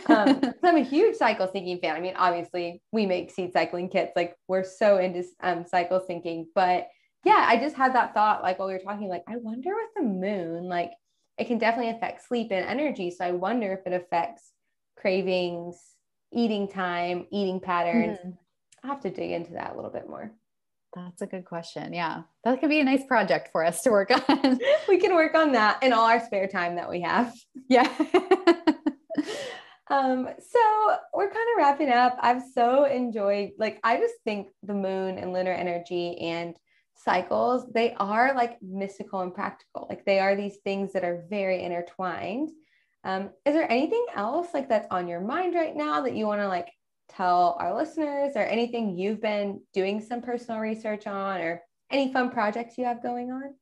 um, 0.07 0.41
i'm 0.63 0.77
a 0.77 0.83
huge 0.83 1.15
cycle 1.15 1.47
syncing 1.47 1.79
fan. 1.81 1.95
I 1.95 1.99
mean 1.99 2.15
obviously 2.15 2.81
we 2.91 3.05
make 3.05 3.31
seed 3.31 3.53
cycling 3.53 3.89
kits 3.89 4.13
like 4.15 4.35
we're 4.47 4.63
so 4.63 4.97
into 4.97 5.23
um, 5.41 5.65
cycle 5.65 6.01
syncing 6.09 6.45
but 6.53 6.87
yeah 7.23 7.45
i 7.47 7.57
just 7.57 7.75
had 7.75 7.95
that 7.95 8.13
thought 8.13 8.43
like 8.43 8.59
while 8.59 8.67
we 8.67 8.73
were 8.73 8.79
talking 8.79 9.09
like 9.09 9.23
i 9.27 9.35
wonder 9.37 9.71
with 9.73 9.89
the 9.95 10.03
moon 10.03 10.65
like 10.65 10.91
it 11.37 11.47
can 11.47 11.57
definitely 11.57 11.91
affect 11.91 12.27
sleep 12.27 12.51
and 12.51 12.65
energy. 12.65 13.11
So 13.11 13.25
I 13.25 13.31
wonder 13.31 13.73
if 13.73 13.85
it 13.85 13.93
affects 13.93 14.51
cravings, 14.97 15.79
eating 16.31 16.67
time, 16.67 17.27
eating 17.31 17.59
patterns. 17.59 18.17
Mm-hmm. 18.19 18.29
I'll 18.83 18.91
have 18.91 19.01
to 19.01 19.09
dig 19.09 19.31
into 19.31 19.53
that 19.53 19.73
a 19.73 19.75
little 19.75 19.91
bit 19.91 20.09
more. 20.09 20.31
That's 20.95 21.21
a 21.21 21.27
good 21.27 21.43
question. 21.43 21.93
Yeah. 21.93 22.21
That 22.43 22.59
could 22.61 22.69
be 22.69 22.79
a 22.79 22.83
nice 22.83 23.03
project 23.05 23.49
for 23.51 23.65
us 23.65 23.81
to 23.81 23.89
work 23.89 24.11
on. 24.11 24.59
we 24.87 24.97
can 24.97 25.13
work 25.13 25.35
on 25.35 25.51
that 25.51 25.83
in 25.83 25.91
all 25.91 26.05
our 26.05 26.25
spare 26.25 26.47
time 26.47 26.75
that 26.75 26.89
we 26.89 27.01
have. 27.01 27.33
Yeah. 27.67 27.91
um, 29.89 30.29
so 30.39 30.97
we're 31.13 31.29
kind 31.29 31.47
of 31.51 31.57
wrapping 31.57 31.89
up. 31.89 32.17
I've 32.21 32.43
so 32.53 32.85
enjoyed, 32.85 33.51
like, 33.57 33.81
I 33.83 33.97
just 33.97 34.15
think 34.23 34.47
the 34.63 34.73
moon 34.73 35.17
and 35.17 35.33
lunar 35.33 35.51
energy 35.51 36.17
and 36.19 36.55
cycles, 37.05 37.71
they 37.71 37.93
are 37.93 38.33
like 38.35 38.61
mystical 38.61 39.21
and 39.21 39.33
practical. 39.33 39.85
Like 39.87 40.03
they 40.03 40.19
are 40.19 40.35
these 40.35 40.57
things 40.57 40.91
that 40.93 41.05
are 41.05 41.23
very 41.29 41.63
intertwined. 41.63 42.49
Um, 43.03 43.29
is 43.45 43.53
there 43.53 43.71
anything 43.71 44.05
else 44.15 44.47
like 44.53 44.67
that's 44.67 44.87
on 44.89 45.07
your 45.07 45.21
mind 45.21 45.53
right 45.53 45.75
now 45.75 46.01
that 46.01 46.15
you 46.15 46.25
want 46.25 46.41
to 46.41 46.47
like 46.47 46.69
tell 47.07 47.55
our 47.59 47.75
listeners 47.75 48.33
or 48.35 48.41
anything 48.41 48.97
you've 48.97 49.21
been 49.21 49.61
doing 49.73 50.01
some 50.01 50.21
personal 50.21 50.59
research 50.59 51.05
on 51.05 51.39
or 51.39 51.61
any 51.91 52.11
fun 52.11 52.31
projects 52.31 52.77
you 52.77 52.85
have 52.85 53.03
going 53.03 53.31
on? 53.31 53.53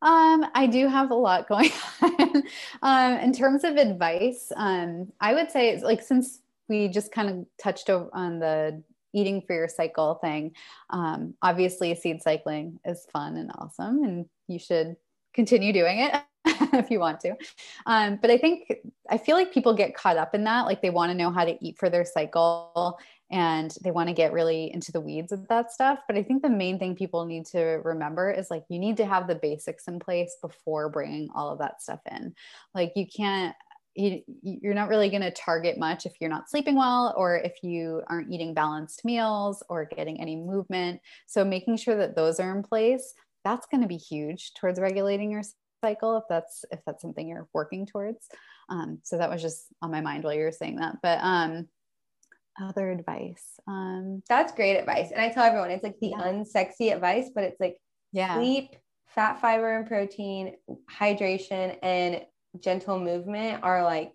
Um, 0.00 0.48
I 0.54 0.66
do 0.66 0.86
have 0.86 1.10
a 1.10 1.14
lot 1.14 1.48
going 1.48 1.70
on. 2.02 2.42
um, 2.82 3.12
in 3.20 3.32
terms 3.32 3.64
of 3.64 3.76
advice, 3.76 4.52
um, 4.54 5.12
I 5.20 5.34
would 5.34 5.50
say 5.50 5.70
it's 5.70 5.82
like 5.82 6.02
since 6.02 6.42
we 6.68 6.88
just 6.88 7.10
kind 7.10 7.30
of 7.30 7.46
touched 7.60 7.88
on 7.88 8.38
the 8.38 8.82
eating 9.12 9.42
for 9.46 9.54
your 9.54 9.68
cycle 9.68 10.16
thing. 10.16 10.52
Um, 10.90 11.34
obviously, 11.42 11.94
seed 11.94 12.22
cycling 12.22 12.80
is 12.84 13.06
fun 13.12 13.36
and 13.36 13.50
awesome, 13.56 14.02
and 14.04 14.26
you 14.46 14.58
should 14.58 14.96
continue 15.34 15.72
doing 15.72 16.00
it. 16.00 16.22
if 16.72 16.90
you 16.90 16.98
want 17.00 17.20
to. 17.20 17.34
Um, 17.86 18.18
but 18.20 18.30
I 18.30 18.38
think 18.38 18.72
I 19.10 19.18
feel 19.18 19.36
like 19.36 19.52
people 19.52 19.74
get 19.74 19.94
caught 19.94 20.16
up 20.16 20.34
in 20.34 20.44
that. 20.44 20.62
Like 20.62 20.82
they 20.82 20.90
want 20.90 21.10
to 21.10 21.16
know 21.16 21.30
how 21.30 21.44
to 21.44 21.56
eat 21.64 21.78
for 21.78 21.90
their 21.90 22.04
cycle 22.04 22.98
and 23.30 23.74
they 23.82 23.90
want 23.90 24.08
to 24.08 24.14
get 24.14 24.32
really 24.32 24.72
into 24.72 24.90
the 24.90 25.00
weeds 25.00 25.32
of 25.32 25.46
that 25.48 25.72
stuff. 25.72 25.98
But 26.06 26.16
I 26.16 26.22
think 26.22 26.42
the 26.42 26.48
main 26.48 26.78
thing 26.78 26.94
people 26.94 27.26
need 27.26 27.46
to 27.46 27.80
remember 27.84 28.30
is 28.30 28.50
like 28.50 28.64
you 28.68 28.78
need 28.78 28.96
to 28.98 29.06
have 29.06 29.26
the 29.26 29.34
basics 29.34 29.88
in 29.88 29.98
place 29.98 30.36
before 30.40 30.88
bringing 30.88 31.28
all 31.34 31.50
of 31.50 31.58
that 31.58 31.82
stuff 31.82 32.00
in. 32.10 32.34
Like 32.74 32.92
you 32.96 33.06
can't 33.06 33.54
you, 33.98 34.22
you're 34.42 34.74
not 34.74 34.88
really 34.88 35.10
going 35.10 35.22
to 35.22 35.30
target 35.30 35.76
much 35.76 36.06
if 36.06 36.12
you're 36.20 36.30
not 36.30 36.48
sleeping 36.48 36.76
well 36.76 37.14
or 37.16 37.36
if 37.36 37.62
you 37.62 38.02
aren't 38.06 38.32
eating 38.32 38.54
balanced 38.54 39.04
meals 39.04 39.62
or 39.68 39.86
getting 39.86 40.20
any 40.20 40.36
movement. 40.36 41.00
So 41.26 41.44
making 41.44 41.78
sure 41.78 41.96
that 41.96 42.14
those 42.14 42.38
are 42.38 42.56
in 42.56 42.62
place, 42.62 43.12
that's 43.44 43.66
going 43.66 43.82
to 43.82 43.88
be 43.88 43.96
huge 43.96 44.52
towards 44.54 44.78
regulating 44.78 45.30
your 45.30 45.42
cycle 45.82 46.16
if 46.16 46.24
that's 46.28 46.64
if 46.70 46.80
that's 46.86 47.02
something 47.02 47.26
you're 47.26 47.48
working 47.52 47.86
towards. 47.86 48.28
Um, 48.68 48.98
so 49.02 49.18
that 49.18 49.30
was 49.30 49.42
just 49.42 49.66
on 49.82 49.90
my 49.90 50.00
mind 50.00 50.24
while 50.24 50.34
you 50.34 50.44
were 50.44 50.52
saying 50.52 50.76
that. 50.76 50.98
But 51.02 51.18
um, 51.22 51.68
other 52.60 52.90
advice. 52.90 53.44
Um, 53.66 54.22
that's 54.28 54.52
great 54.52 54.76
advice, 54.76 55.10
and 55.10 55.20
I 55.20 55.30
tell 55.30 55.44
everyone 55.44 55.70
it's 55.70 55.82
like 55.82 55.98
the 56.00 56.08
yeah. 56.08 56.22
unsexy 56.22 56.92
advice, 56.94 57.30
but 57.34 57.44
it's 57.44 57.60
like 57.60 57.78
yeah, 58.12 58.36
sleep, 58.36 58.76
fat, 59.06 59.40
fiber, 59.40 59.76
and 59.76 59.86
protein, 59.86 60.54
hydration, 60.90 61.76
and 61.82 62.22
gentle 62.60 62.98
movement 62.98 63.62
are 63.62 63.82
like 63.82 64.12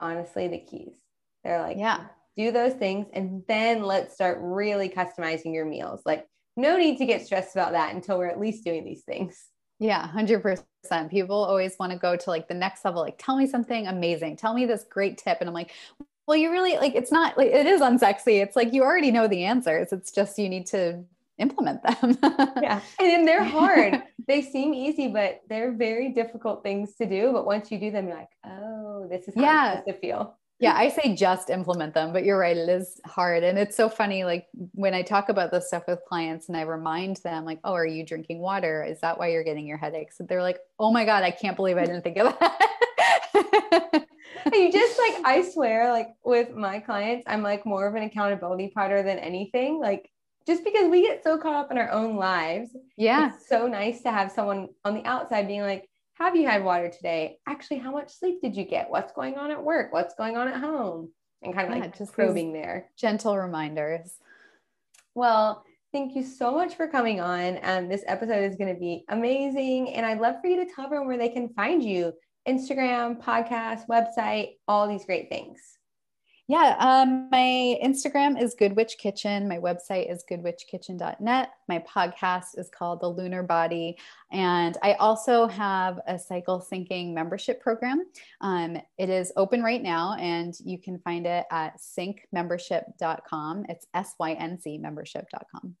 honestly 0.00 0.48
the 0.48 0.58
keys. 0.58 0.94
They're 1.44 1.60
like, 1.60 1.78
yeah, 1.78 2.06
do 2.36 2.52
those 2.52 2.74
things 2.74 3.06
and 3.12 3.42
then 3.48 3.82
let's 3.82 4.14
start 4.14 4.38
really 4.40 4.88
customizing 4.88 5.52
your 5.54 5.66
meals. 5.66 6.02
Like, 6.06 6.26
no 6.56 6.76
need 6.76 6.98
to 6.98 7.06
get 7.06 7.24
stressed 7.24 7.56
about 7.56 7.72
that 7.72 7.94
until 7.94 8.18
we're 8.18 8.28
at 8.28 8.40
least 8.40 8.64
doing 8.64 8.84
these 8.84 9.02
things. 9.02 9.46
Yeah, 9.78 10.08
100%. 10.14 10.64
People 11.10 11.36
always 11.36 11.76
want 11.78 11.92
to 11.92 11.98
go 11.98 12.14
to 12.14 12.30
like 12.30 12.46
the 12.46 12.54
next 12.54 12.84
level. 12.84 13.02
Like, 13.02 13.18
tell 13.18 13.36
me 13.36 13.46
something 13.46 13.86
amazing. 13.86 14.36
Tell 14.36 14.54
me 14.54 14.66
this 14.66 14.84
great 14.88 15.18
tip. 15.18 15.38
And 15.40 15.48
I'm 15.48 15.54
like, 15.54 15.72
well, 16.26 16.36
you 16.36 16.50
really 16.50 16.76
like 16.76 16.94
it's 16.94 17.10
not 17.10 17.36
like 17.36 17.48
it 17.48 17.66
is 17.66 17.80
unsexy. 17.80 18.42
It's 18.42 18.54
like 18.54 18.72
you 18.72 18.82
already 18.82 19.10
know 19.10 19.26
the 19.26 19.44
answers. 19.44 19.92
It's 19.92 20.12
just 20.12 20.38
you 20.38 20.48
need 20.48 20.66
to 20.66 21.04
implement 21.38 21.82
them. 21.82 22.16
yeah. 22.62 22.80
And 23.00 23.10
then 23.10 23.24
they're 23.24 23.44
hard. 23.44 24.02
they 24.26 24.42
seem 24.42 24.74
easy, 24.74 25.08
but 25.08 25.40
they're 25.48 25.72
very 25.72 26.10
difficult 26.10 26.62
things 26.62 26.94
to 26.96 27.06
do. 27.06 27.32
But 27.32 27.46
once 27.46 27.70
you 27.70 27.78
do 27.78 27.90
them, 27.90 28.08
you're 28.08 28.16
like, 28.16 28.28
oh, 28.46 29.06
this 29.10 29.28
is 29.28 29.34
how 29.34 29.42
yeah. 29.42 29.80
to 29.86 29.92
feel. 29.92 30.36
Yeah, 30.62 30.76
I 30.76 30.90
say 30.90 31.16
just 31.16 31.50
implement 31.50 31.92
them, 31.92 32.12
but 32.12 32.24
you're 32.24 32.38
right, 32.38 32.56
it 32.56 32.68
is 32.68 33.00
hard. 33.04 33.42
And 33.42 33.58
it's 33.58 33.76
so 33.76 33.88
funny, 33.88 34.22
like 34.22 34.46
when 34.74 34.94
I 34.94 35.02
talk 35.02 35.28
about 35.28 35.50
this 35.50 35.66
stuff 35.66 35.82
with 35.88 35.98
clients 36.08 36.46
and 36.46 36.56
I 36.56 36.60
remind 36.60 37.16
them, 37.16 37.44
like, 37.44 37.58
oh, 37.64 37.72
are 37.72 37.84
you 37.84 38.06
drinking 38.06 38.38
water? 38.38 38.84
Is 38.84 39.00
that 39.00 39.18
why 39.18 39.30
you're 39.32 39.42
getting 39.42 39.66
your 39.66 39.76
headaches? 39.76 40.20
And 40.20 40.28
they're 40.28 40.40
like, 40.40 40.60
oh 40.78 40.92
my 40.92 41.04
God, 41.04 41.24
I 41.24 41.32
can't 41.32 41.56
believe 41.56 41.78
I 41.78 41.84
didn't 41.84 42.02
think 42.02 42.16
of 42.18 42.38
that. 42.38 44.06
you 44.52 44.70
just 44.70 45.00
like, 45.00 45.24
I 45.24 45.50
swear, 45.52 45.90
like 45.90 46.10
with 46.24 46.54
my 46.54 46.78
clients, 46.78 47.24
I'm 47.26 47.42
like 47.42 47.66
more 47.66 47.88
of 47.88 47.96
an 47.96 48.04
accountability 48.04 48.68
partner 48.68 49.02
than 49.02 49.18
anything. 49.18 49.80
Like 49.80 50.11
just 50.46 50.64
because 50.64 50.90
we 50.90 51.02
get 51.02 51.22
so 51.22 51.38
caught 51.38 51.54
up 51.54 51.70
in 51.70 51.78
our 51.78 51.90
own 51.90 52.16
lives. 52.16 52.70
Yeah. 52.96 53.32
It's 53.34 53.48
so 53.48 53.66
nice 53.66 54.02
to 54.02 54.10
have 54.10 54.32
someone 54.32 54.68
on 54.84 54.94
the 54.94 55.04
outside 55.04 55.46
being 55.46 55.62
like, 55.62 55.88
have 56.14 56.36
you 56.36 56.46
had 56.46 56.64
water 56.64 56.88
today? 56.88 57.38
Actually, 57.46 57.78
how 57.78 57.90
much 57.90 58.12
sleep 58.12 58.40
did 58.42 58.56
you 58.56 58.64
get? 58.64 58.90
What's 58.90 59.12
going 59.12 59.36
on 59.36 59.50
at 59.50 59.62
work? 59.62 59.92
What's 59.92 60.14
going 60.14 60.36
on 60.36 60.48
at 60.48 60.60
home? 60.60 61.10
And 61.42 61.54
kind 61.54 61.68
of 61.68 61.76
yeah, 61.76 61.84
like 61.84 61.98
just 61.98 62.12
probing 62.12 62.52
there. 62.52 62.90
Gentle 62.96 63.36
reminders. 63.36 64.14
Well, 65.14 65.64
thank 65.90 66.14
you 66.14 66.22
so 66.22 66.52
much 66.52 66.76
for 66.76 66.86
coming 66.86 67.20
on. 67.20 67.58
Um, 67.62 67.88
this 67.88 68.04
episode 68.06 68.44
is 68.44 68.56
going 68.56 68.72
to 68.72 68.78
be 68.78 69.04
amazing. 69.08 69.94
And 69.94 70.06
I'd 70.06 70.20
love 70.20 70.36
for 70.40 70.46
you 70.46 70.64
to 70.64 70.72
tell 70.72 70.84
everyone 70.84 71.08
where 71.08 71.18
they 71.18 71.28
can 71.28 71.48
find 71.50 71.82
you 71.82 72.12
Instagram, 72.48 73.20
podcast, 73.20 73.88
website, 73.88 74.56
all 74.68 74.88
these 74.88 75.04
great 75.04 75.28
things 75.28 75.78
yeah, 76.52 76.76
um, 76.80 77.30
my 77.30 77.78
Instagram 77.82 78.38
is 78.38 78.54
Good 78.54 78.76
Witch 78.76 78.96
Kitchen. 78.98 79.48
My 79.48 79.56
website 79.56 80.12
is 80.12 80.22
goodwitchkitchen.net. 80.30 81.48
My 81.66 81.78
podcast 81.78 82.58
is 82.58 82.68
called 82.68 83.00
The 83.00 83.08
Lunar 83.08 83.42
Body. 83.42 83.96
And 84.30 84.76
I 84.82 84.92
also 84.94 85.46
have 85.46 85.98
a 86.06 86.18
cycle 86.18 86.62
syncing 86.70 87.14
membership 87.14 87.62
program. 87.62 88.04
Um, 88.42 88.76
it 88.98 89.08
is 89.08 89.32
open 89.34 89.62
right 89.62 89.82
now, 89.82 90.14
and 90.20 90.52
you 90.62 90.76
can 90.76 90.98
find 90.98 91.26
it 91.26 91.46
at 91.50 91.78
syncmembership.com. 91.78 93.64
It's 93.70 93.86
S 93.94 94.12
Y 94.18 94.32
N 94.34 94.60
C 94.60 94.76
membership.com. 94.76 95.74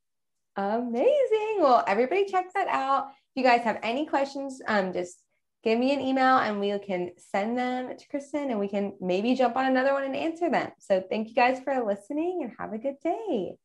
Amazing. 0.56 1.56
Well, 1.58 1.84
everybody 1.86 2.24
check 2.24 2.46
that 2.54 2.68
out. 2.68 3.08
If 3.08 3.14
you 3.34 3.42
guys 3.42 3.60
have 3.64 3.78
any 3.82 4.06
questions, 4.06 4.62
um, 4.66 4.94
just 4.94 5.18
give 5.62 5.78
me 5.78 5.92
an 5.92 6.00
email 6.00 6.38
and 6.38 6.60
we 6.60 6.76
can 6.80 7.12
send 7.16 7.56
them 7.56 7.96
to 7.96 8.08
Kristen 8.08 8.50
and 8.50 8.58
we 8.58 8.68
can 8.68 8.94
maybe 9.00 9.34
jump 9.34 9.56
on 9.56 9.66
another 9.66 9.92
one 9.92 10.04
and 10.04 10.16
answer 10.16 10.50
them. 10.50 10.70
So 10.78 11.02
thank 11.08 11.28
you 11.28 11.34
guys 11.34 11.60
for 11.60 11.84
listening 11.84 12.40
and 12.42 12.52
have 12.58 12.72
a 12.72 12.78
good 12.78 12.96
day. 13.02 13.56